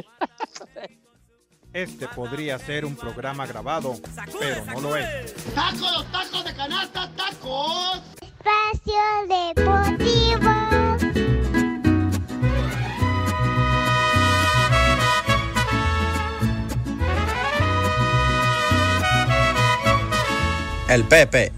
[1.73, 3.95] Este podría ser un programa grabado,
[4.39, 5.35] pero no lo es.
[5.53, 8.01] ¡Tacos, tacos de canasta, tacos!
[8.21, 8.95] Espacio
[9.27, 10.86] Deportivo.
[20.89, 21.51] El Pepe.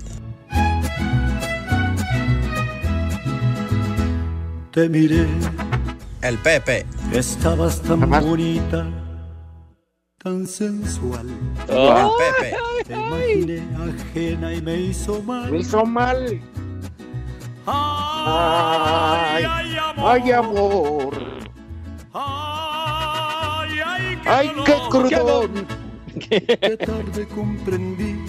[4.72, 5.28] Te miré.
[6.22, 6.84] El Pepe.
[7.14, 8.88] Estabas tan bonita,
[10.24, 11.28] tan sensual.
[11.68, 12.58] El Pepe.
[12.88, 13.62] Te imaginé
[14.10, 15.52] ajena y me hizo mal.
[15.52, 16.42] Me hizo mal.
[17.68, 19.46] Ay,
[19.98, 21.14] ay, amor.
[24.26, 25.68] Ay, qué crudón.
[26.20, 28.26] Qué tarde comprendí.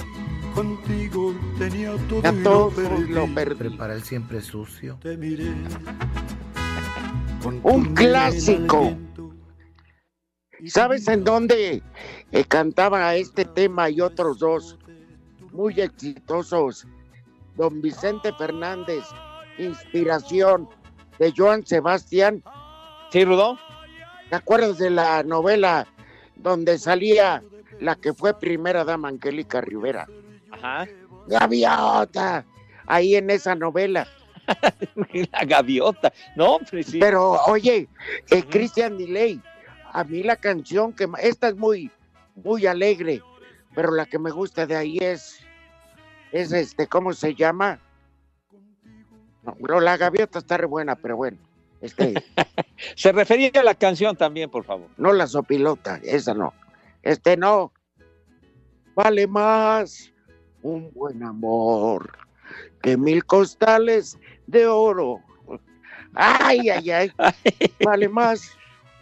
[0.55, 3.35] Contigo tenía todo, Ya y todo lo lo perdí.
[3.35, 3.55] perdí.
[3.57, 4.99] Prepara el siempre sucio.
[5.03, 5.53] Te miré.
[7.63, 8.97] Un clásico.
[10.67, 11.83] ¿Sabes en dónde
[12.33, 14.79] eh, cantaba este tema y otros dos
[15.53, 16.87] muy exitosos?
[17.57, 19.05] Don Vicente Fernández,
[19.59, 20.69] inspiración
[21.19, 22.43] de Joan Sebastián.
[23.11, 23.59] ¿Sí, Rudo?
[24.29, 25.87] ¿Te acuerdas de la novela
[26.37, 27.43] donde salía
[27.81, 30.07] la que fue primera dama Angélica Rivera?
[30.63, 30.87] Ajá.
[31.27, 32.45] Gaviota,
[32.87, 34.07] ahí en esa novela.
[35.33, 36.13] La gaviota.
[36.37, 36.99] No, hombre, sí.
[36.99, 37.89] Pero oye,
[38.31, 39.41] eh, Christian Delay,
[39.93, 41.91] a mí la canción que esta es muy,
[42.35, 43.23] muy alegre,
[43.75, 45.41] pero la que me gusta de ahí es,
[46.33, 47.79] es este, ¿cómo se llama?
[49.43, 51.39] No, pero la gaviota está re buena, pero bueno,
[51.81, 52.15] este,
[52.97, 54.89] Se refería a la canción también, por favor.
[54.97, 56.53] no la sopilota, esa no,
[57.03, 57.73] este no,
[58.95, 60.13] vale más
[60.63, 62.19] un buen amor
[62.83, 65.21] que mil costales de oro.
[66.15, 67.13] Ay, ay, ay,
[67.85, 68.57] vale más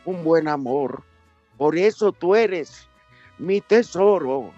[0.05, 1.03] un buen amor.
[1.57, 2.89] Por eso tú eres
[3.39, 4.53] mi tesoro.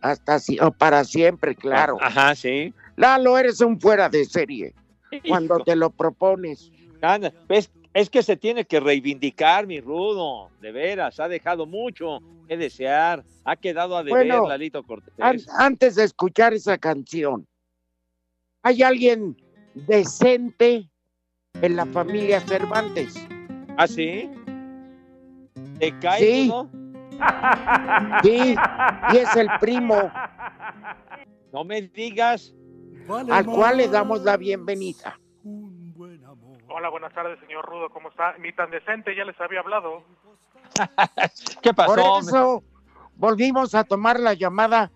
[0.00, 1.98] Hasta si- para siempre, claro.
[2.00, 2.72] Ajá, sí.
[2.96, 4.74] Lalo, eres un fuera de serie
[5.26, 6.70] cuando te lo propones.
[7.00, 7.70] Anda, ¿ves?
[7.98, 13.24] Es que se tiene que reivindicar, mi rudo, de veras, ha dejado mucho que desear,
[13.44, 15.12] ha quedado a deber, Bueno, Lalito Cortés.
[15.18, 17.44] An- antes de escuchar esa canción,
[18.62, 19.36] ¿hay alguien
[19.74, 20.88] decente
[21.60, 23.16] en la familia Cervantes?
[23.76, 24.30] ¿Ah, sí?
[25.80, 26.52] ¿Te cae, Sí.
[28.22, 28.54] Sí,
[29.12, 30.08] y es el primo
[31.52, 32.54] No me digas.
[33.28, 35.18] al cual le damos la bienvenida.
[36.68, 38.36] Hola, buenas tardes, señor Rudo, ¿cómo está?
[38.38, 40.02] Ni tan decente, ya les había hablado.
[41.62, 41.94] ¿Qué pasó?
[41.94, 42.62] Por eso
[43.16, 44.90] volvimos a tomar la llamada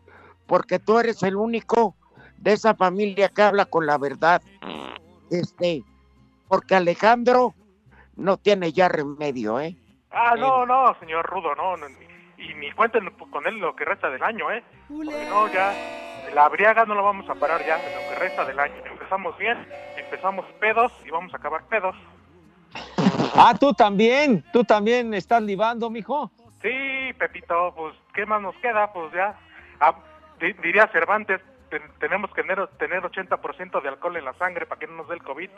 [0.47, 1.97] porque tú eres el único
[2.37, 4.43] de esa familia que habla con la verdad.
[5.31, 5.83] Este,
[6.49, 7.55] porque Alejandro
[8.17, 9.77] no tiene ya remedio, ¿eh?
[10.11, 11.87] Ah, no, no, señor Rudo, no, no,
[12.37, 14.63] y ni cuenten con él lo que resta del año, ¿eh?
[14.89, 15.73] Porque no, ya,
[16.35, 18.75] la briaga no la vamos a parar ya en lo que resta del año.
[18.87, 19.67] Empezamos bien,
[19.97, 21.95] empezamos pedos y vamos a acabar pedos.
[23.35, 26.31] Ah, tú también, tú también estás libando, mijo.
[26.61, 28.93] Sí, Pepito, pues, ¿qué más nos queda?
[28.93, 29.35] Pues ya,
[29.81, 29.95] ah,
[30.39, 31.41] di- diría Cervantes,
[31.71, 35.09] ten- tenemos que tener, tener 80% de alcohol en la sangre para que no nos
[35.09, 35.49] dé el COVID.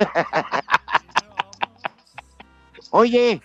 [2.90, 3.40] Oye,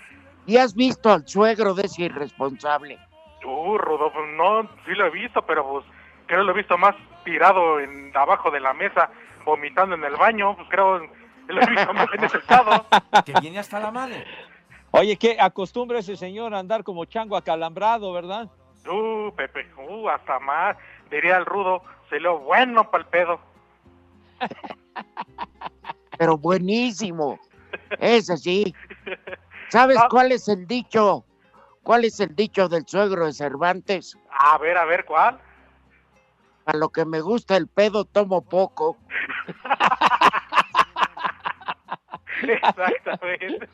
[0.47, 2.97] ¿y has visto al suegro de ese irresponsable?
[3.45, 5.85] Uh, Rudo, pues no, sí lo he visto, pero pues
[6.29, 9.09] creo lo he visto más tirado en abajo de la mesa,
[9.43, 12.85] vomitando en el baño, pues creo lo he visto más en ese estado.
[13.25, 14.25] Que viene hasta la madre.
[14.91, 18.47] Oye, que acostumbra ese señor a andar como chango acalambrado, ¿verdad?
[18.87, 20.77] Uh, Pepe, uh, hasta más,
[21.09, 23.39] diría el Rudo, se lo bueno pa'l pedo.
[26.17, 27.39] Pero buenísimo.
[27.99, 28.75] Ese sí.
[29.69, 31.25] ¿Sabes cuál es el dicho?
[31.81, 34.17] ¿Cuál es el dicho del suegro de Cervantes?
[34.29, 35.39] A ver, a ver, ¿cuál?
[36.71, 38.97] A lo que me gusta el pedo tomo poco.
[42.43, 43.67] Exactamente.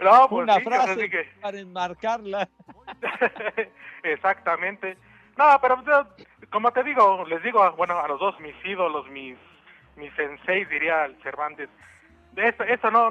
[0.00, 2.48] no, pues Una sí, frase que- para enmarcarla.
[4.02, 4.96] Exactamente.
[5.38, 6.06] No, pero yo,
[6.50, 9.38] como te digo, les digo, a- bueno, a los dos mis ídolos, mis
[9.96, 11.68] mis senseis, diría el Cervantes,
[12.36, 13.10] esto, esto no,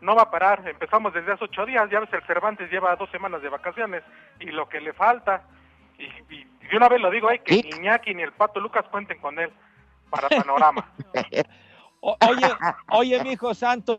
[0.00, 0.62] no va a parar.
[0.68, 4.02] Empezamos desde hace ocho días, ya ves, el Cervantes lleva dos semanas de vacaciones
[4.40, 5.42] y lo que le falta,
[5.98, 8.84] y, y de una vez lo digo, hay que ni Iñaki ni el Pato Lucas
[8.90, 9.50] cuenten con él
[10.10, 10.88] para Panorama.
[12.00, 12.46] O- oye,
[12.90, 13.98] oye, mijo santo,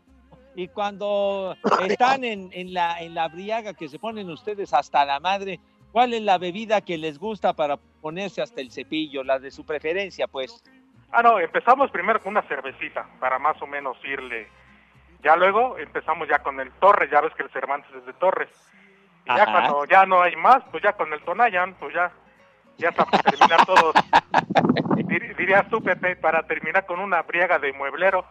[0.54, 5.20] y cuando están en, en la en la briaga que se ponen ustedes hasta la
[5.20, 5.60] madre,
[5.92, 9.66] ¿cuál es la bebida que les gusta para ponerse hasta el cepillo, la de su
[9.66, 10.62] preferencia, pues?
[11.12, 14.48] Ah, no, empezamos primero con una cervecita para más o menos irle
[15.22, 18.48] Ya luego empezamos ya con el Torres, ya ves que el Cervantes es de Torres.
[19.24, 19.52] Y ya Ajá.
[19.52, 22.10] cuando ya no hay más, pues ya con el Tonayan, pues ya,
[22.78, 23.94] ya está para terminar todos.
[25.06, 28.24] Dir- dirías tú, Pepe, para terminar con una briega de mueblero.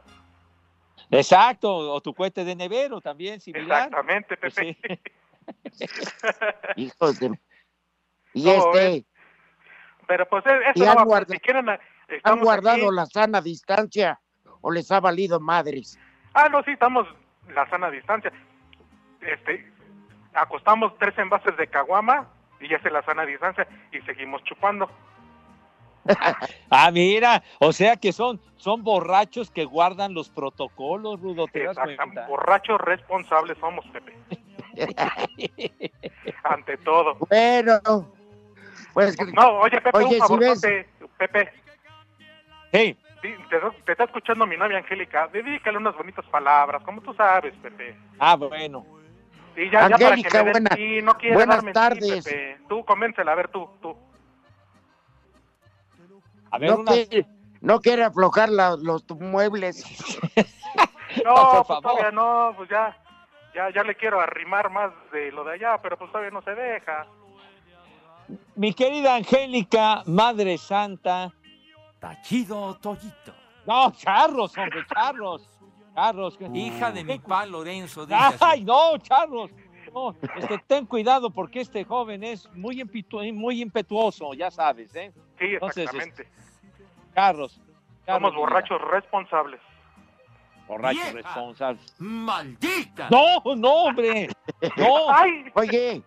[1.12, 3.86] Exacto, o tu cohete de nevero también, similar.
[3.88, 5.02] Exactamente, Pues Pepe.
[6.76, 7.40] Hijos de...
[8.34, 9.06] Y No, este,
[10.08, 11.80] Pero pues e- eso no han va, guarda- si quieren, eh,
[12.24, 12.96] ¿han guardado aquí.
[12.96, 14.20] la sana distancia
[14.62, 15.98] o les ha valido madres?
[16.34, 17.08] Ah, no, sí, estamos
[17.54, 18.32] la sana distancia.
[19.22, 19.72] Este,
[20.34, 22.28] acostamos tres envases de caguama
[22.60, 24.90] y ya se la sana distancia y seguimos chupando.
[26.70, 31.68] Ah, mira, o sea que son, son borrachos que guardan los protocolos, Rudo, ¿te
[32.28, 34.14] borrachos responsables somos, Pepe.
[36.44, 37.18] Ante todo.
[37.30, 37.80] Bueno,
[38.94, 40.40] pues No, oye, Pepe, Oye, un si favor,
[41.18, 41.52] Pepe.
[42.74, 42.98] Sí.
[43.22, 45.28] Te, te está escuchando mi novia Angélica.
[45.28, 47.96] Dedícale unas bonitas palabras, como tú sabes, Pepe.
[48.20, 48.86] Ah, bueno.
[49.58, 51.74] Y ya, ya para que Angélica, me den- buena- sí, no quiere buenas darme sí,
[51.74, 52.24] tardes.
[52.24, 52.60] Pepe.
[52.70, 53.98] Tú convéncela, a ver tú, tú.
[56.52, 56.92] A ver, no, una...
[56.92, 57.26] quiere,
[57.62, 59.84] no quiere aflojar la- los muebles.
[61.26, 61.82] No, por pues favor.
[61.82, 62.96] todavía no, pues ya,
[63.56, 66.54] ya, ya le quiero arrimar más de lo de allá, pero pues todavía no se
[66.54, 67.08] deja.
[68.56, 71.32] Mi querida Angélica, Madre Santa.
[72.00, 73.34] Tachido Toyito.
[73.66, 75.50] No, charros, hombre, charros.
[76.02, 76.38] Charros.
[76.54, 78.38] Hija de mi pa Lorenzo, dice así.
[78.40, 79.50] Ay, no, charros.
[79.92, 85.12] No, este, ten cuidado porque este joven es muy, impetu- muy impetuoso, ya sabes, ¿eh?
[85.40, 86.28] Sí, Entonces, exactamente.
[87.16, 87.60] Carros.
[88.06, 89.60] Somos borrachos responsables.
[90.68, 91.96] Borrachos responsables.
[91.98, 93.08] ¡Maldita!
[93.10, 94.28] No, no, hombre.
[94.78, 95.10] No.
[95.16, 96.04] Ay, Oye,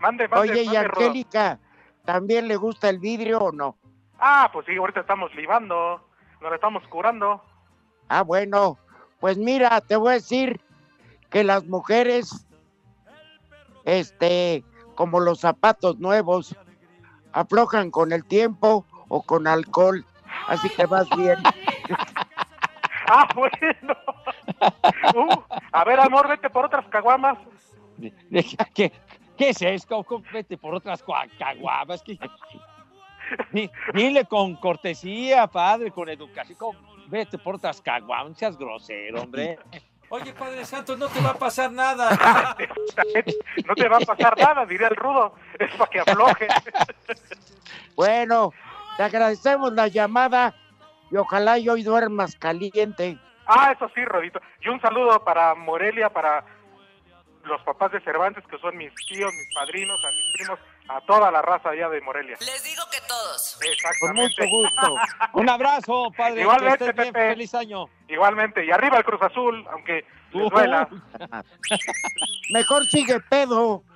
[0.00, 0.78] mande, mande, oye, ¿y mande.
[0.80, 1.58] Angélica
[2.04, 3.76] también le gusta el vidrio o no?
[4.18, 6.04] Ah, pues sí, ahorita estamos libando,
[6.42, 7.42] nos la estamos curando.
[8.08, 8.76] Ah, bueno,
[9.20, 10.60] pues mira, te voy a decir
[11.30, 12.46] que las mujeres,
[13.84, 16.56] este, como los zapatos nuevos,
[17.32, 20.04] aflojan con el tiempo o con alcohol.
[20.48, 21.38] Así que vas bien.
[23.12, 23.96] Ah, bueno.
[25.16, 27.38] Uh, a ver, amor, vete por otras caguamas.
[28.72, 28.92] ¿Qué,
[29.36, 30.04] qué es esto?
[30.04, 31.02] ¿Cómo Vete por otras
[31.36, 32.04] caguamas.
[33.94, 36.56] Dile con cortesía, padre, con educación.
[37.10, 37.18] ¿Cómo?
[37.18, 39.58] Vete por otras caguamas, no seas grosero, hombre.
[40.12, 42.56] Oye, Padre Santo, no te va a pasar nada.
[43.66, 45.34] No te va a pasar nada, diría el rudo.
[45.58, 46.48] Es para que afloje.
[47.94, 48.52] Bueno,
[48.96, 50.54] te agradecemos la llamada
[51.10, 53.18] y ojalá y hoy duermas caliente.
[53.46, 54.40] Ah, eso sí, Rodito.
[54.62, 56.44] Y un saludo para Morelia, para
[57.44, 60.58] los papás de Cervantes, que son mis tíos, mis padrinos, a mis primos,
[60.96, 62.36] a toda la raza allá de Morelia.
[62.40, 63.58] Les digo que todos.
[64.00, 64.50] Con mucho Exactamente.
[64.50, 64.94] gusto.
[65.34, 66.42] Un abrazo, padre.
[66.42, 67.12] Igualmente, que estés bien.
[67.12, 67.28] Pepe.
[67.30, 67.86] Feliz año.
[68.08, 68.64] Igualmente.
[68.64, 70.50] Y arriba el Cruz Azul, aunque les Uh.
[70.50, 70.88] duela.
[72.52, 73.82] Mejor sigue pedo.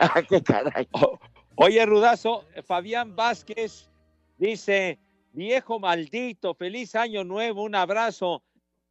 [0.00, 0.88] Ah, qué caray.
[0.92, 1.18] O-
[1.56, 3.88] Oye, Rudazo, Fabián Vázquez
[4.36, 4.98] dice,
[5.32, 8.42] viejo maldito, feliz año nuevo, un abrazo.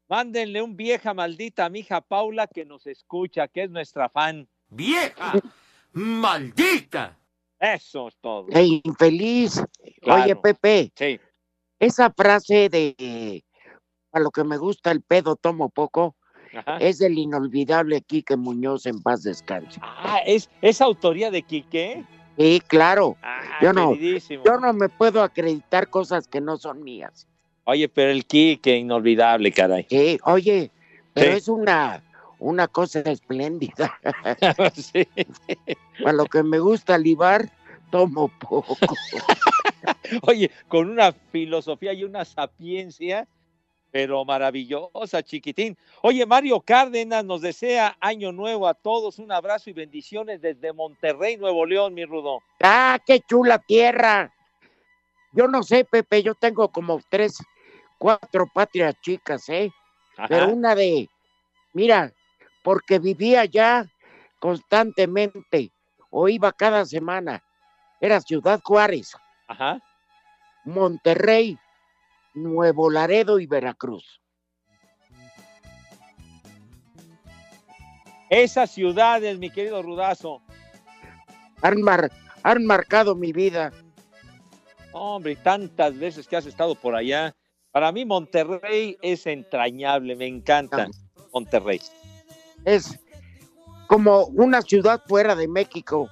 [0.07, 4.47] Mándenle un vieja maldita a mi hija Paula que nos escucha, que es nuestra fan.
[4.69, 5.33] ¡Vieja!
[5.93, 7.17] ¡Maldita!
[7.59, 8.47] Eso es todo.
[8.47, 9.63] Qué infeliz.
[10.01, 10.23] Claro.
[10.23, 11.19] Oye, Pepe, Sí.
[11.79, 13.43] esa frase de
[14.11, 16.15] a lo que me gusta el pedo tomo poco
[16.55, 16.77] Ajá.
[16.77, 19.79] es del inolvidable Quique Muñoz en paz descanse.
[19.83, 22.05] Ah, ¿es, ¿es autoría de Quique?
[22.37, 23.17] Sí, claro.
[23.23, 27.27] Ah, Yo no, yo no me puedo acreditar cosas que no son mías.
[27.65, 29.85] Oye, pero el Quique, inolvidable, caray.
[29.89, 30.71] Sí, oye,
[31.13, 31.37] pero Sí.
[31.37, 32.03] es una,
[32.39, 33.99] una cosa espléndida.
[34.75, 35.07] Sí.
[36.05, 37.49] A lo que me gusta libar,
[37.91, 38.77] tomo poco.
[40.23, 43.27] Oye, con una filosofía y una sapiencia,
[43.91, 45.77] pero maravillosa, chiquitín.
[46.01, 51.37] Oye, Mario Cárdenas nos desea año nuevo a todos, un abrazo y bendiciones desde Monterrey,
[51.37, 52.39] Nuevo León, mi Rudo.
[52.61, 54.31] ¡Ah, qué chula tierra!
[55.31, 57.37] Yo no sé, Pepe, yo tengo como tres,
[57.97, 59.71] cuatro patrias chicas, ¿eh?
[60.17, 60.27] Ajá.
[60.27, 61.09] Pero una de,
[61.73, 62.11] mira,
[62.63, 63.85] porque vivía allá
[64.39, 65.71] constantemente,
[66.09, 67.43] o iba cada semana,
[67.99, 69.11] era Ciudad Juárez,
[69.47, 69.79] Ajá.
[70.63, 71.57] Monterrey,
[72.33, 74.21] Nuevo Laredo y Veracruz.
[78.29, 80.41] Esas ciudades, mi querido Rudazo.
[81.61, 82.11] Han, mar-
[82.43, 83.71] han marcado mi vida.
[84.91, 87.35] Hombre, y tantas veces que has estado por allá.
[87.75, 90.87] Para mí Monterrey es entrañable, me encanta
[91.33, 91.81] Monterrey.
[92.63, 92.97] Es
[93.87, 96.09] como una ciudad fuera de México,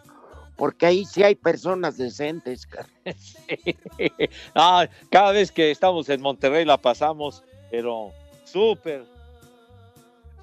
[0.57, 2.67] porque ahí sí hay personas decentes.
[4.53, 8.11] Ah, cada vez que estamos en Monterrey la pasamos, pero
[8.43, 9.05] súper.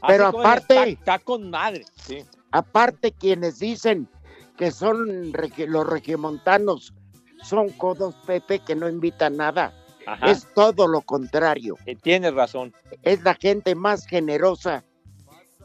[0.07, 2.25] Pero aparte- Está, con madre, sí.
[2.51, 4.09] Aparte, quienes dicen
[4.57, 6.95] que son los regiomontanos
[7.43, 9.75] son codos Pepe que no invitan nada.
[10.07, 10.31] Ajá.
[10.31, 11.77] Es todo lo contrario.
[11.87, 12.73] Eh, Tienes razón.
[13.03, 14.85] Es la gente más generosa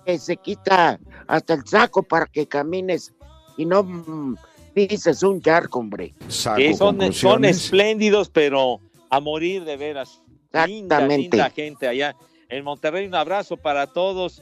[0.06, 3.14] que se quita hasta el saco para que camines
[3.58, 4.36] y no mm,
[4.76, 6.14] dices un charco, hombre.
[6.28, 8.80] Sí, son, son espléndidos, pero
[9.10, 10.22] a morir de veras.
[10.68, 12.16] Linda, linda gente allá
[12.50, 13.08] en Monterrey.
[13.08, 14.42] Un abrazo para todos.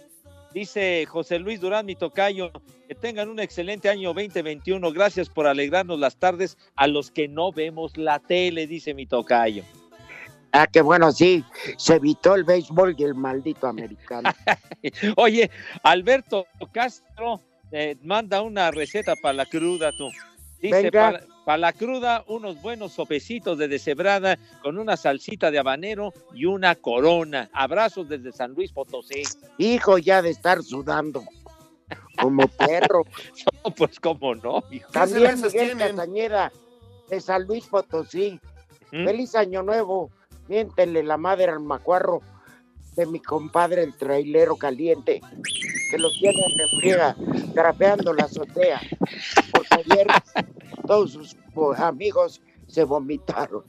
[0.54, 2.52] Dice José Luis Durán, mi tocayo,
[2.88, 4.92] que tengan un excelente año 2021.
[4.92, 9.64] Gracias por alegrarnos las tardes a los que no vemos la tele, dice mi tocayo.
[10.56, 11.44] Ah, que bueno, sí,
[11.78, 14.30] se evitó el béisbol y el maldito americano.
[15.18, 15.50] Oye,
[15.82, 17.42] Alberto Castro
[17.72, 20.10] eh, manda una receta para la cruda, tú.
[20.62, 20.92] Dice, Venga.
[20.92, 26.46] para, para la cruda, unos buenos sopecitos de deshebrada con una salsita de habanero y
[26.46, 27.50] una corona.
[27.52, 29.24] Abrazos desde San Luis Potosí.
[29.58, 31.24] Hijo ya de estar sudando
[32.20, 33.04] como perro.
[33.66, 34.92] No, pues cómo no, hijo.
[34.92, 36.52] También Miguel Castañeda
[37.10, 38.38] de San Luis Potosí.
[38.92, 39.06] ¿Mm?
[39.06, 40.12] Feliz año nuevo.
[40.54, 42.22] Miéntenle la madre al macuarro
[42.96, 45.20] de mi compadre el trailero caliente,
[45.90, 47.16] que lo tiene en friega,
[47.56, 48.80] trapeando la azotea.
[49.52, 50.06] Porque ayer
[50.86, 51.36] todos sus
[51.80, 53.64] amigos se vomitaron.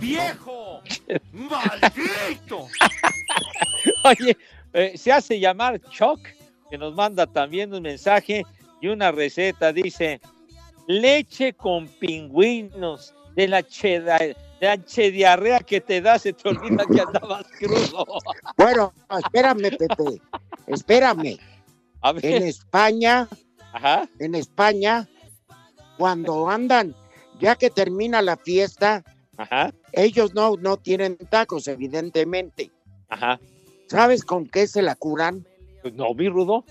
[0.00, 0.80] ¡Viejo!
[1.34, 2.68] ¡Maldito!
[4.04, 4.38] Oye,
[4.72, 6.20] eh, se hace llamar Choc,
[6.70, 8.46] que nos manda también un mensaje
[8.80, 9.74] y una receta.
[9.74, 10.22] Dice,
[10.86, 14.18] leche con pingüinos de la, cheda,
[14.62, 18.06] de la chediarrea que te da, se te olvida que andabas crudo.
[18.56, 20.22] Bueno, espérame, Pepe,
[20.68, 21.36] espérame.
[22.00, 22.24] A ver.
[22.24, 23.28] En España,
[23.72, 24.08] Ajá.
[24.20, 25.08] en España,
[25.98, 26.94] cuando andan,
[27.40, 29.02] ya que termina la fiesta,
[29.36, 29.74] Ajá.
[29.90, 32.70] ellos no, no tienen tacos, evidentemente.
[33.08, 33.40] Ajá.
[33.88, 35.44] ¿Sabes con qué se la curan?
[35.82, 36.64] Pues no, vi rudo.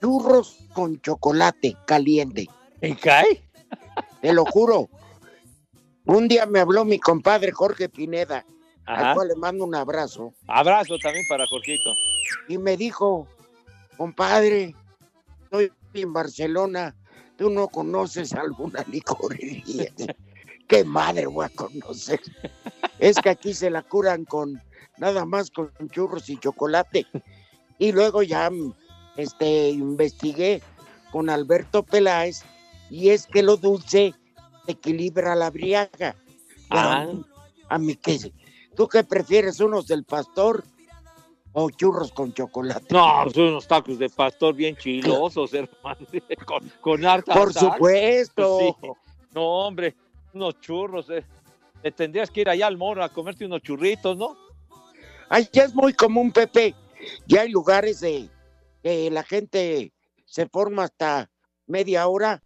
[0.00, 2.48] Churros con chocolate caliente.
[2.80, 3.42] ¿Me cae?
[4.22, 4.88] Te lo juro.
[6.04, 8.44] Un día me habló mi compadre Jorge Pineda,
[8.86, 9.10] Ajá.
[9.10, 11.94] al cual le mando un abrazo, Abrazo también para Jorgito.
[12.48, 13.28] y me dijo,
[13.96, 14.74] compadre,
[15.44, 16.94] estoy en Barcelona,
[17.36, 19.92] tú no conoces alguna licorería.
[20.68, 22.20] ¿Qué madre voy a conocer?
[22.98, 24.60] Es que aquí se la curan con
[24.96, 27.06] nada más con churros y chocolate.
[27.78, 28.50] Y luego ya
[29.16, 30.62] este, investigué
[31.10, 32.42] con Alberto Peláez
[32.90, 34.14] y es que lo dulce
[34.66, 36.16] equilibra la briaga.
[36.70, 37.08] Ah.
[37.68, 38.32] A mí qué,
[38.76, 40.64] ¿tú qué prefieres, unos del pastor
[41.52, 42.86] o churros con chocolate?
[42.90, 46.06] No, son unos tacos de pastor bien chilosos, hermano.
[46.46, 48.58] Con, con harta Por supuesto.
[48.58, 48.88] Sí.
[49.34, 49.94] No, hombre,
[50.34, 51.08] unos churros.
[51.10, 51.24] Eh.
[51.82, 54.36] Te tendrías que ir allá al moro a comerte unos churritos, ¿no?
[55.28, 56.74] Ay, ya es muy común, Pepe.
[57.26, 58.28] Ya hay lugares de
[58.82, 59.92] que la gente
[60.26, 61.30] se forma hasta
[61.66, 62.42] media hora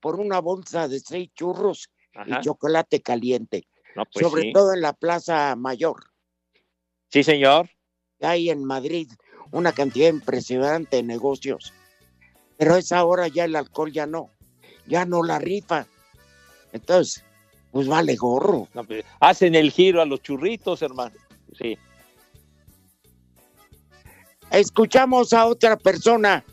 [0.00, 2.40] por una bolsa de seis churros Ajá.
[2.40, 3.66] y chocolate caliente.
[3.96, 4.52] No, pues sobre sí.
[4.52, 6.04] todo en la Plaza Mayor.
[7.08, 7.68] Sí, señor.
[8.20, 9.10] Hay en Madrid
[9.50, 11.72] una cantidad impresionante de negocios.
[12.56, 14.30] Pero a esa hora ya el alcohol ya no.
[14.86, 15.86] Ya no la rifa.
[16.72, 17.24] Entonces,
[17.72, 18.68] pues vale gorro.
[18.74, 21.16] No, pues, hacen el giro a los churritos, hermano.
[21.58, 21.78] Sí.
[24.50, 26.44] Escuchamos a otra persona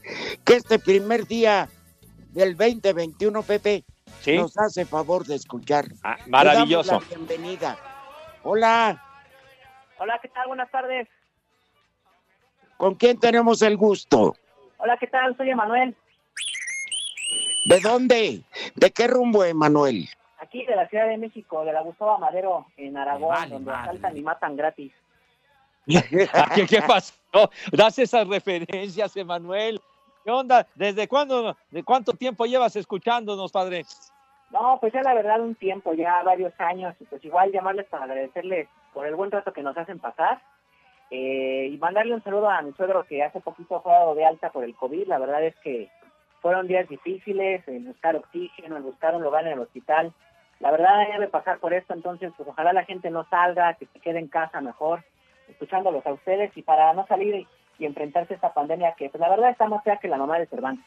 [0.45, 1.67] que este primer día
[2.37, 3.83] del 2021, Pepe,
[4.21, 4.37] Sí.
[4.37, 5.85] nos hace favor de escuchar.
[6.03, 6.99] Ah, maravilloso.
[7.01, 7.77] la bienvenida.
[8.43, 9.03] Hola,
[9.99, 10.47] Hola, ¿qué tal?
[10.47, 11.07] Buenas tardes.
[12.77, 14.35] ¿con quién tenemos el gusto?
[14.77, 15.35] Hola, ¿qué tal?
[15.35, 15.95] Soy Emanuel,
[17.65, 18.43] ¿De dónde?
[18.75, 20.07] ¿De qué rumbo, Emanuel?
[20.39, 24.21] aquí de la Ciudad de México, de la Gustavo Madero, en Aragón, donde asaltan y
[24.21, 24.93] matan gratis.
[25.87, 27.13] ¿Qué, qué pasó?
[27.71, 29.81] Das esas referencias, Emanuel.
[30.27, 30.67] ¿Qué onda?
[30.75, 33.85] ¿Desde cuándo, de cuánto tiempo llevas escuchándonos, padre?
[34.51, 38.67] No, pues ya la verdad un tiempo, ya varios años, pues igual llamarles para agradecerles
[38.93, 40.41] por el buen trato que nos hacen pasar
[41.11, 44.49] eh, y mandarle un saludo a mi suegro que hace poquito fue dado de alta
[44.49, 45.07] por el COVID.
[45.07, 45.89] La verdad es que
[46.41, 50.11] fueron días difíciles, el buscar oxígeno, el buscar un lugar en el hospital.
[50.59, 54.01] La verdad debe pasar por esto, entonces pues ojalá la gente no salga, que se
[54.01, 55.05] quede en casa mejor,
[55.47, 57.47] escuchándolos a ustedes y para no salir
[57.79, 60.39] y, enfrentarse a esta pandemia que pues la verdad está más fea que la mamá
[60.39, 60.85] de Cervantes.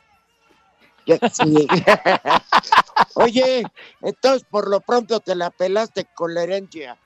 [1.33, 1.67] Sí.
[3.15, 3.65] Oye,
[4.03, 6.97] entonces por lo pronto te la pelaste con la herencia.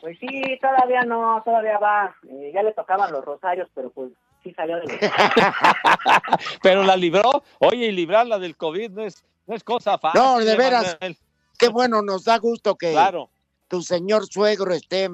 [0.00, 2.14] Pues sí, todavía no, todavía va.
[2.28, 4.10] Eh, ya le tocaban los rosarios, pero pues
[4.42, 4.84] sí salió de
[6.62, 7.42] Pero la libró.
[7.58, 10.20] Oye, y librarla del COVID no es, no es cosa fácil.
[10.20, 10.96] No, de veras.
[11.00, 11.16] Emanuel.
[11.58, 13.30] Qué bueno, nos da gusto que Claro.
[13.68, 15.08] tu señor suegro esté,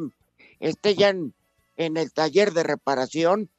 [0.61, 1.35] esté ya en,
[1.77, 3.51] en el taller de reparación,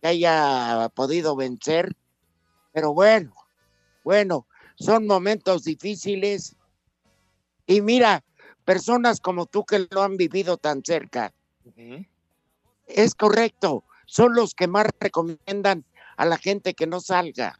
[0.00, 1.92] que haya podido vencer.
[2.72, 3.32] Pero bueno,
[4.04, 4.46] bueno,
[4.76, 6.56] son momentos difíciles.
[7.66, 8.22] Y mira,
[8.64, 11.32] personas como tú que lo han vivido tan cerca,
[12.86, 15.84] es correcto, son los que más recomiendan
[16.16, 17.58] a la gente que no salga.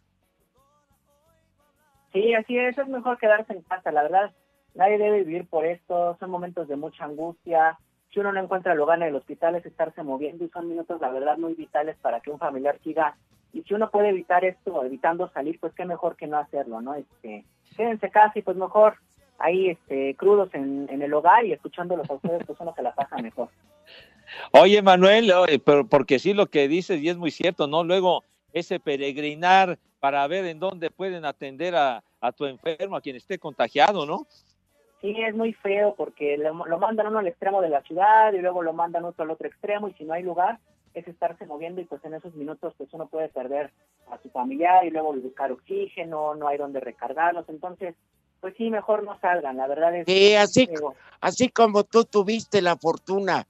[2.12, 4.34] Sí, así es, es mejor quedarse en casa, la verdad.
[4.74, 7.78] Nadie debe vivir por esto, son momentos de mucha angustia.
[8.12, 11.10] Si uno no encuentra lugar en el hospital es estarse moviendo y son minutos, la
[11.10, 13.16] verdad, muy vitales para que un familiar siga.
[13.52, 16.94] Y si uno puede evitar esto, evitando salir, pues qué mejor que no hacerlo, ¿no?
[16.94, 17.44] Este,
[17.76, 18.96] quédense casi, pues mejor
[19.38, 22.94] ahí este, crudos en, en el hogar y escuchándolos a ustedes, pues uno se la
[22.94, 23.48] pasa mejor.
[24.52, 25.32] Oye, Manuel,
[25.64, 27.84] pero porque sí lo que dices y es muy cierto, ¿no?
[27.84, 33.16] Luego ese peregrinar para ver en dónde pueden atender a, a tu enfermo, a quien
[33.16, 34.26] esté contagiado, ¿no?
[35.00, 38.38] Sí, es muy feo porque lo, lo mandan uno al extremo de la ciudad y
[38.38, 40.58] luego lo mandan otro al otro extremo y si no hay lugar
[40.94, 43.72] es estarse moviendo y pues en esos minutos pues uno puede perder
[44.10, 47.94] a su familiar y luego buscar oxígeno, no hay donde recargarlos, entonces
[48.40, 53.46] pues sí, mejor no salgan, la verdad es Sí, así, como tú tuviste la fortuna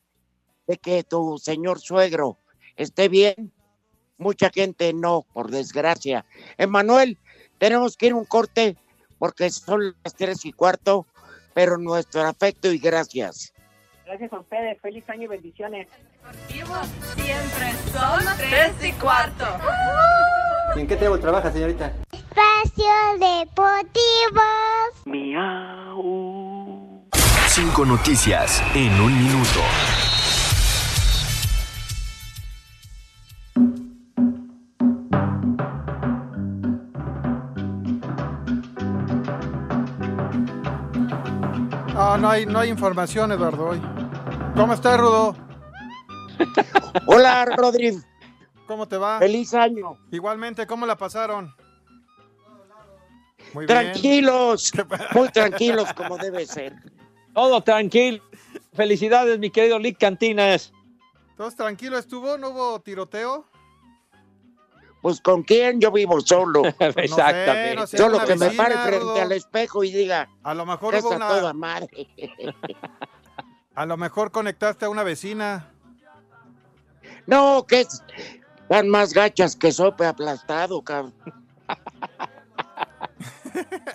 [0.66, 2.36] de que tu señor suegro
[2.76, 3.52] esté bien,
[4.18, 6.24] mucha gente no, por desgracia.
[6.58, 7.18] Emanuel,
[7.58, 8.76] tenemos que ir a un corte
[9.18, 11.06] porque son las tres y cuarto,
[11.54, 13.52] pero nuestro afecto y gracias.
[14.06, 15.86] Gracias a ustedes, feliz año y bendiciones.
[16.48, 19.44] Siempre son tres y cuarto.
[20.76, 21.92] ¿Y en qué table trabaja, señorita?
[22.12, 24.42] Espacio Deportivo.
[25.04, 27.04] Miau.
[27.48, 29.60] Cinco noticias en un minuto.
[42.12, 43.80] Ah, no hay, no hay información, Eduardo, hoy.
[44.56, 45.36] ¿Cómo estás, Rudo?
[47.06, 48.00] Hola, Rodri.
[48.66, 49.20] ¿Cómo te va?
[49.20, 49.96] Feliz año.
[50.10, 51.54] Igualmente, ¿cómo la pasaron?
[53.54, 53.68] Muy bien.
[53.68, 54.72] Tranquilos,
[55.14, 56.74] muy tranquilos como debe ser.
[57.32, 58.20] Todo tranquilo.
[58.72, 60.72] Felicidades, mi querido Lick Cantinas.
[61.36, 62.36] ¿Todos tranquilo estuvo?
[62.36, 63.46] ¿No hubo tiroteo?
[65.02, 66.62] Pues con quién yo vivo solo.
[66.78, 67.74] Exactamente.
[67.76, 69.20] no sé, Solo que me pare frente Rudo.
[69.22, 71.28] al espejo y diga, A lo mejor esa una...
[71.28, 72.08] toda madre.
[73.74, 75.70] A lo mejor conectaste a una vecina.
[77.26, 78.02] No, que es,
[78.62, 81.14] están más gachas que sope aplastado, cabrón.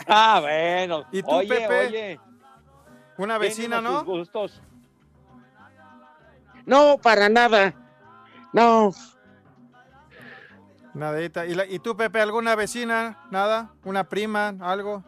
[0.07, 1.05] Ah, bueno.
[1.11, 1.87] ¿Y tú, oye, Pepe?
[1.87, 2.19] oye.
[3.17, 4.03] Una vecina, ¿no?
[4.03, 4.61] gustos.
[6.65, 7.73] No, para nada.
[8.53, 8.91] No,
[10.95, 11.45] Nadita.
[11.45, 13.17] ¿Y, la- ¿Y tú, Pepe, alguna vecina?
[13.29, 13.69] ¿Nada?
[13.83, 14.55] ¿Una prima?
[14.61, 15.03] ¿Algo?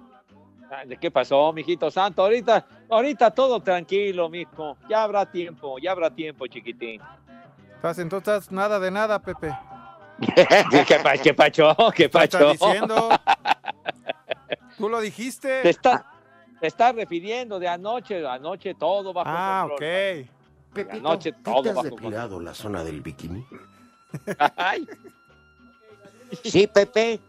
[0.69, 2.21] Ah, ¿De qué pasó, mijito santo?
[2.21, 4.77] Ahorita, ahorita todo tranquilo, mijo.
[4.89, 7.01] Ya habrá tiempo, ya habrá tiempo, chiquitín.
[7.75, 9.57] Estás, entonces, nada de nada, Pepe.
[10.87, 11.73] ¿Qué, pa- qué pacho?
[11.95, 12.37] ¿Qué ¿Qué pacho?
[12.39, 13.09] estás diciendo?
[14.77, 15.61] ¿Tú lo dijiste?
[15.61, 16.05] Te está,
[16.59, 19.77] te está refiriendo de anoche, anoche todo bajo Ah, control.
[19.77, 20.29] ok.
[20.73, 23.45] Pepito, anoche ¿tú todo te has bajo depilado la zona del bikini?
[24.57, 24.85] Ay,
[26.43, 27.19] sí, Pepe.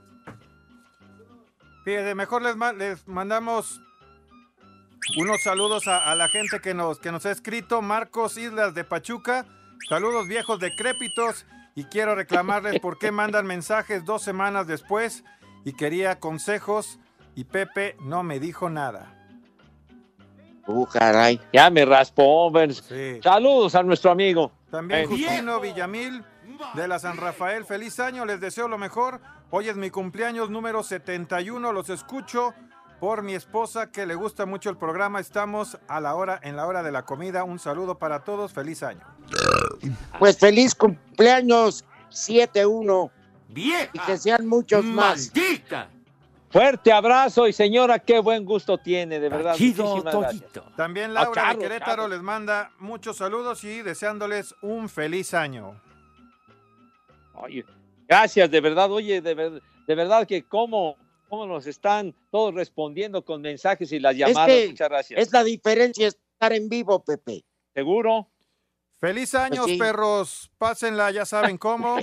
[1.84, 3.80] Fíjate, mejor les, ma- les mandamos
[5.16, 7.80] unos saludos a, a la gente que nos, que nos ha escrito.
[7.82, 9.46] Marcos Islas de Pachuca.
[9.88, 11.46] Saludos viejos decrépitos.
[11.74, 15.24] Y quiero reclamarles por qué mandan mensajes dos semanas después.
[15.64, 16.98] Y quería consejos.
[17.34, 19.14] Y Pepe no me dijo nada.
[20.66, 21.40] Uh, caray.
[21.52, 22.52] ya me raspó.
[22.72, 23.20] Sí.
[23.22, 24.52] Saludos a nuestro amigo.
[24.70, 26.22] También Eh, Justino Villamil
[26.74, 27.64] de la San Rafael.
[27.64, 29.20] Feliz año, les deseo lo mejor.
[29.50, 31.72] Hoy es mi cumpleaños número 71.
[31.72, 32.54] Los escucho
[33.00, 35.20] por mi esposa que le gusta mucho el programa.
[35.20, 37.44] Estamos a la hora, en la hora de la comida.
[37.44, 38.52] Un saludo para todos.
[38.52, 39.02] Feliz año.
[40.18, 43.10] Pues feliz cumpleaños 7-1
[43.48, 43.90] ¡Vieja!
[43.92, 45.30] y que sean muchos más.
[45.34, 45.90] ¡Maldita!
[46.50, 49.54] Fuerte abrazo y señora, qué buen gusto tiene, de verdad.
[49.54, 50.40] Chido Muchísimas gracias.
[50.52, 50.72] todito.
[50.76, 55.78] También Ah, Laura de Querétaro les manda muchos saludos y deseándoles un feliz año.
[57.42, 57.64] Oye,
[58.06, 60.96] gracias, de verdad, oye, de, ver- de verdad que cómo,
[61.28, 64.48] cómo nos están todos respondiendo con mensajes y las llamadas.
[64.48, 65.20] que Muchas gracias.
[65.20, 67.44] Es la diferencia estar en vivo, Pepe.
[67.74, 68.28] ¿Seguro?
[69.00, 69.78] Feliz año, Pues sí.
[69.78, 70.50] perros.
[70.58, 71.98] Pásenla, ya saben cómo.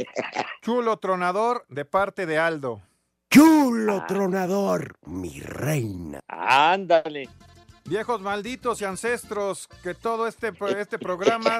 [0.61, 2.81] Chulo tronador de parte de Aldo.
[3.29, 6.21] Chulo tronador, mi reina.
[6.27, 7.27] Ándale.
[7.87, 11.59] Viejos malditos y ancestros, que todo este, este programa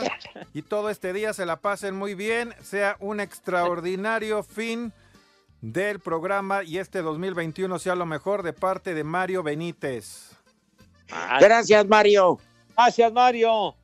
[0.55, 4.91] y todo este día se la pasen muy bien, sea un extraordinario fin
[5.61, 10.31] del programa y este 2021 sea lo mejor de parte de Mario Benítez.
[11.39, 12.39] Gracias, Mario.
[12.75, 13.75] Gracias, Mario.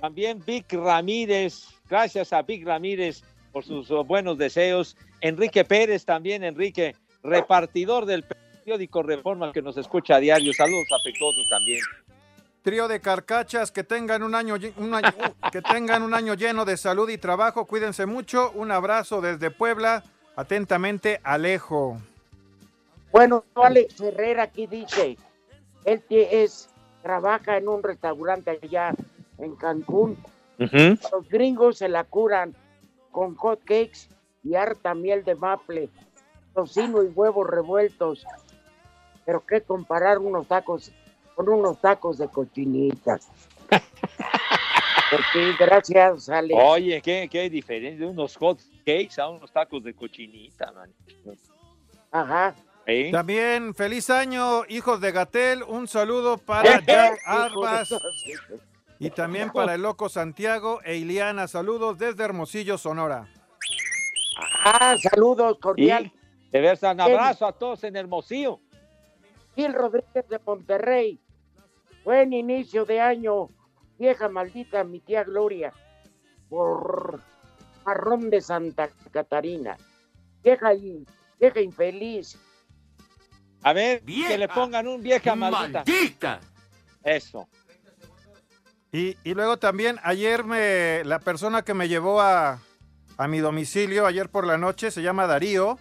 [0.00, 1.66] También Vic Ramírez.
[1.88, 4.96] Gracias a Vic Ramírez por sus uh, buenos deseos.
[5.20, 8.24] Enrique Pérez también, Enrique, repartidor del
[8.60, 10.52] periódico Reforma que nos escucha a diario.
[10.52, 11.80] Saludos afectuosos también.
[12.62, 16.64] Trío de carcachas, que tengan un año, un año- uh, que tengan un año lleno
[16.64, 17.64] de salud y trabajo.
[17.64, 18.50] Cuídense mucho.
[18.54, 20.04] Un abrazo desde Puebla.
[20.36, 21.98] Atentamente, Alejo.
[23.12, 25.16] Bueno, Alex Herrera aquí dice,
[25.84, 26.68] él es,
[27.02, 28.94] trabaja en un restaurante allá
[29.38, 30.16] en Cancún.
[30.58, 32.54] Los gringos se la curan
[33.10, 34.08] con hot cakes
[34.44, 35.88] y harta miel de maple,
[36.54, 38.24] tocino y huevos revueltos.
[39.30, 40.90] Pero qué comparar unos tacos
[41.36, 43.20] con unos tacos de cochinita.
[43.68, 46.60] Pues sí, gracias, Alex.
[46.60, 50.92] Oye, qué, qué diferencia de unos hot cakes a unos tacos de cochinita, man.
[52.10, 52.56] Ajá.
[52.86, 53.12] ¿Eh?
[53.12, 55.62] También feliz año, hijos de Gatel.
[55.62, 57.94] Un saludo para Jack Arbas
[58.98, 61.46] y también para el loco Santiago e Iliana.
[61.46, 63.28] Saludos desde Hermosillo, Sonora.
[64.64, 66.10] Ah, saludos cordiales.
[66.10, 68.58] Y de verdad, un abrazo a todos en Hermosillo.
[69.60, 71.20] Gil Rodríguez de Monterrey.
[72.02, 73.48] Buen inicio de año.
[73.98, 75.70] Vieja maldita, mi tía Gloria.
[76.48, 77.20] Por
[77.84, 79.76] marrón de Santa Catarina.
[80.42, 80.70] Vieja,
[81.38, 82.38] vieja infeliz.
[83.62, 86.40] A ver, que le pongan un vieja maldita.
[87.04, 87.46] Eso.
[88.90, 92.60] Y, y luego también ayer me la persona que me llevó a,
[93.18, 95.78] a mi domicilio ayer por la noche se llama Darío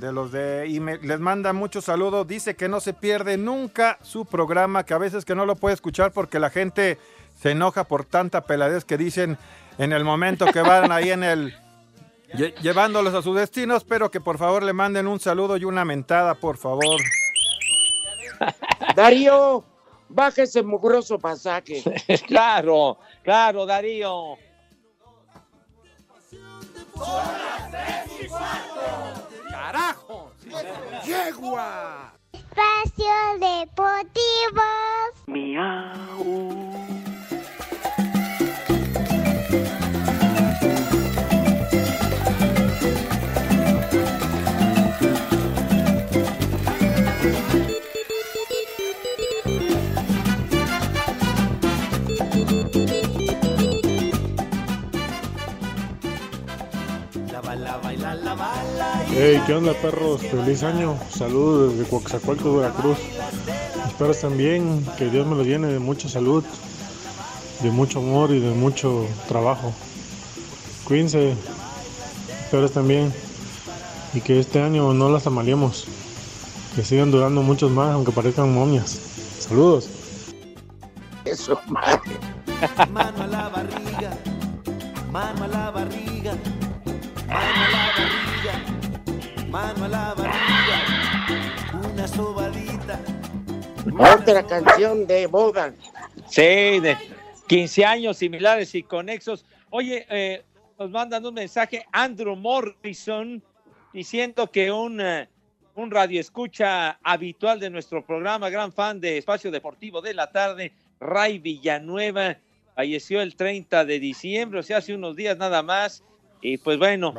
[0.00, 2.26] de los de y me, les manda muchos saludos.
[2.26, 5.74] Dice que no se pierde nunca su programa, que a veces que no lo puede
[5.74, 6.98] escuchar porque la gente
[7.40, 9.38] se enoja por tanta peladez que dicen
[9.78, 11.54] en el momento que van ahí en el
[12.34, 15.84] lle- llevándolos a sus destinos, pero que por favor le manden un saludo y una
[15.84, 17.00] mentada, por favor.
[18.96, 19.64] Darío,
[20.08, 21.82] baja ese mugroso pasaje.
[22.26, 24.36] claro, claro, Darío.
[28.28, 29.17] ¡Carajo!
[31.04, 32.12] ¡Yegua!
[32.32, 34.68] Espacio Deportivo.
[35.26, 37.07] Miau.
[59.48, 60.20] ¿Qué onda perros?
[60.20, 60.98] Feliz año.
[61.08, 62.98] Saludos desde Coaxacualco, Veracruz.
[63.86, 66.44] Espero estén bien, que Dios me los llene de mucha salud,
[67.62, 69.72] de mucho amor y de mucho trabajo.
[70.84, 71.34] Cuídense,
[72.44, 73.10] espero estén bien
[74.12, 75.86] y que este año no las amaliemos,
[76.76, 79.00] que sigan durando muchos más aunque parezcan momias.
[79.38, 79.88] Saludos.
[81.24, 82.02] Eso, madre.
[93.98, 95.74] Otra canción de boda.
[96.28, 96.96] Sí, de
[97.48, 99.44] 15 años similares y conexos.
[99.70, 100.44] Oye, eh,
[100.78, 103.42] nos mandan un mensaje Andrew Morrison
[103.92, 105.28] diciendo que un, eh,
[105.74, 111.38] un radioescucha habitual de nuestro programa, gran fan de Espacio Deportivo de la tarde, Ray
[111.38, 112.36] Villanueva,
[112.76, 116.04] falleció el 30 de diciembre, o sea, hace unos días nada más.
[116.40, 117.12] Y pues bueno,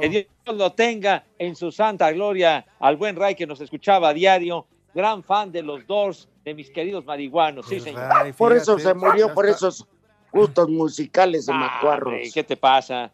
[0.00, 0.08] que
[0.44, 4.66] Dios lo tenga en su santa gloria al buen Ray que nos escuchaba a diario,
[4.96, 7.66] gran fan de los Doors, de mis queridos marihuanos.
[7.66, 8.10] Sí, señor.
[8.36, 9.86] Por eso se murió, por esos
[10.32, 12.14] gustos musicales de Ah, Macuarros.
[12.14, 13.12] hombre, ¿Qué te pasa?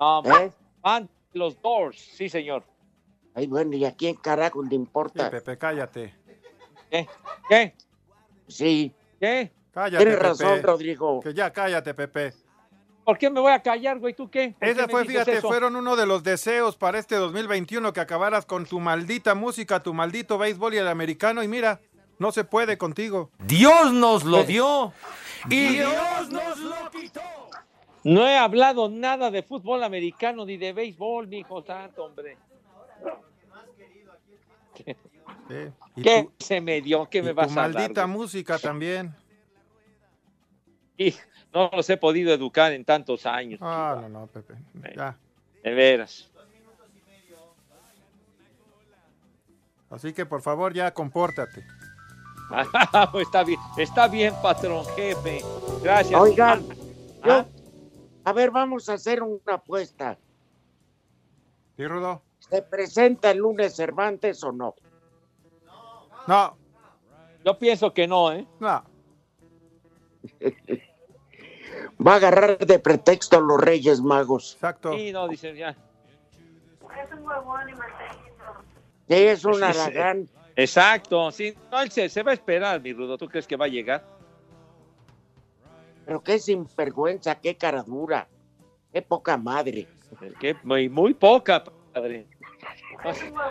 [0.00, 0.50] No, ¿Eh?
[0.82, 2.64] fan de los Doors, sí, señor.
[3.34, 5.30] Ay, bueno, ¿y a quién carajo le importa?
[5.30, 6.14] Pepe, cállate.
[6.90, 7.06] ¿Qué?
[7.48, 7.74] ¿Qué?
[8.48, 8.92] Sí.
[9.20, 9.52] ¿Qué?
[9.72, 10.26] Cállate, Tienes Pepe.
[10.28, 11.20] razón, Rodrigo.
[11.20, 12.32] Que ya cállate, Pepe.
[13.06, 14.14] ¿Por qué me voy a callar, güey?
[14.14, 14.56] ¿Tú qué?
[14.58, 15.46] ¿Por qué fue, fíjate, eso?
[15.46, 19.94] fueron uno de los deseos para este 2021 que acabaras con tu maldita música, tu
[19.94, 21.40] maldito béisbol y el americano.
[21.44, 21.80] Y mira,
[22.18, 23.30] no se puede contigo.
[23.38, 24.92] Dios nos lo dio
[25.48, 27.20] y Dios nos lo quitó.
[28.02, 32.36] No he hablado nada de fútbol americano ni de béisbol, mi hijo santo, hombre.
[35.94, 37.08] Y ¿Qué tu- se me dio?
[37.08, 37.72] ¿Qué me vas a dar?
[37.72, 39.14] maldita música también.
[40.98, 41.14] Y
[41.56, 43.58] no los he podido educar en tantos años.
[43.62, 44.54] Ah, no, no, Pepe.
[44.94, 45.16] Ya.
[45.64, 46.30] De veras.
[49.88, 51.64] Así que por favor ya compórtate.
[52.50, 55.40] Ah, pues está bien, está bien, patrón jefe.
[55.82, 56.20] Gracias.
[56.20, 57.46] Oigan, yo- Ah.
[58.24, 60.18] a ver, vamos a hacer una apuesta.
[61.78, 62.22] ¿Y Rudo?
[62.38, 64.74] ¿Se presenta el lunes Cervantes o no?
[66.28, 66.56] No.
[67.44, 68.46] Yo pienso que no, ¿eh?
[68.60, 68.84] No.
[72.04, 74.54] Va a agarrar de pretexto a los Reyes Magos.
[74.54, 74.92] Exacto.
[74.92, 75.70] Sí, no, dicen ya.
[75.70, 80.28] Es un huevón y es un aragán.
[80.56, 81.54] Exacto, sí.
[81.70, 83.18] No, él se, se va a esperar, mi Rudo.
[83.18, 84.04] ¿Tú crees que va a llegar?
[86.04, 88.26] Pero qué sinvergüenza, qué cara dura.
[88.92, 89.86] Qué poca madre.
[90.40, 92.26] Que muy, muy poca, padre.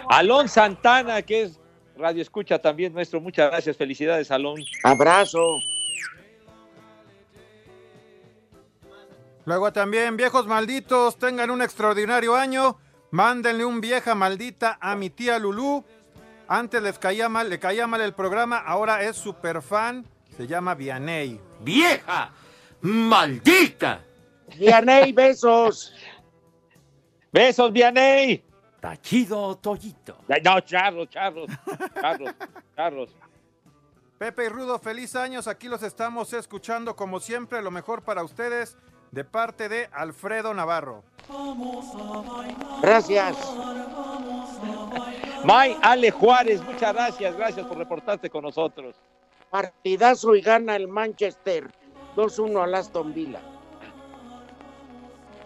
[0.09, 1.59] Alon Santana, que es
[1.95, 3.21] Radio Escucha también nuestro.
[3.21, 3.77] Muchas gracias.
[3.77, 4.59] Felicidades, Alon.
[4.83, 5.59] Abrazo.
[9.45, 12.77] Luego también, viejos malditos, tengan un extraordinario año.
[13.11, 15.85] Mándenle un vieja maldita a mi tía Lulú.
[16.47, 20.05] Antes les caía mal, le caía mal el programa, ahora es super fan.
[20.35, 21.39] Se llama Vianey.
[21.61, 22.31] ¡Vieja!
[22.81, 24.01] ¡Maldita!
[24.57, 25.93] Vianey, besos.
[27.31, 28.43] Besos, Vianey.
[28.79, 30.17] Tachido Toyito.
[30.43, 31.49] No, charros, charros,
[31.93, 32.31] charros,
[32.75, 33.09] charros.
[34.17, 35.47] Pepe y Rudo, feliz años.
[35.47, 37.61] Aquí los estamos escuchando como siempre.
[37.61, 38.77] Lo mejor para ustedes
[39.15, 41.01] de parte de Alfredo Navarro.
[42.81, 43.37] Gracias.
[45.45, 47.35] May Ale Juárez, muchas gracias.
[47.37, 48.93] Gracias por reportarte con nosotros.
[49.49, 51.71] Partidazo y gana el Manchester.
[52.17, 53.39] 2-1 al Aston Villa.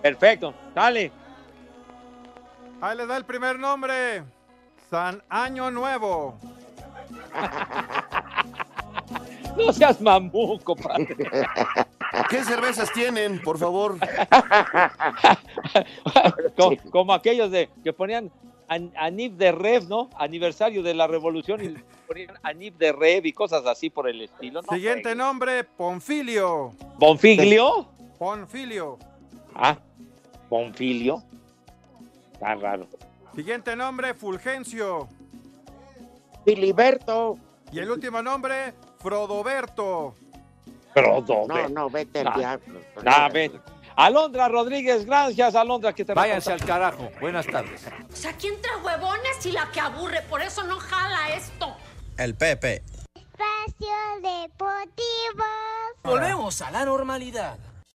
[0.02, 1.12] Perfecto, dale.
[2.82, 4.24] Ahí les da el primer nombre.
[4.90, 6.38] San Año Nuevo.
[9.58, 11.18] No seas mamú, compadre.
[12.28, 13.98] ¿Qué cervezas tienen, por favor?
[16.58, 18.32] Co- como, aquellos de que ponían
[18.68, 20.10] an- Anif de Rev, ¿no?
[20.16, 21.76] Aniversario de la revolución y
[22.08, 24.62] ponían Anif de Rev y cosas así por el estilo.
[24.62, 24.74] ¿no?
[24.74, 26.72] Siguiente nombre, Ponfilio.
[26.98, 27.88] Bonfiglio.
[28.18, 28.98] Ponfilio.
[29.56, 29.78] Ah,
[30.50, 31.24] Bonfilio.
[32.34, 32.88] Está raro.
[33.36, 35.08] Siguiente nombre, Fulgencio.
[36.46, 37.38] Filiberto.
[37.72, 40.16] Y el último nombre, Frodoberto.
[41.02, 42.80] No, no, vete al diablo.
[43.04, 43.52] Nah, ve.
[43.95, 47.10] Alondra Rodríguez, gracias, Alondra, que te Váyanse al carajo.
[47.20, 47.86] Buenas tardes.
[48.12, 51.76] O sea, aquí entre huevones y la que aburre, por eso no jala esto.
[52.18, 52.84] El Pepe.
[53.14, 55.45] Espacio Deportivo.
[56.04, 57.58] Volvemos a la normalidad.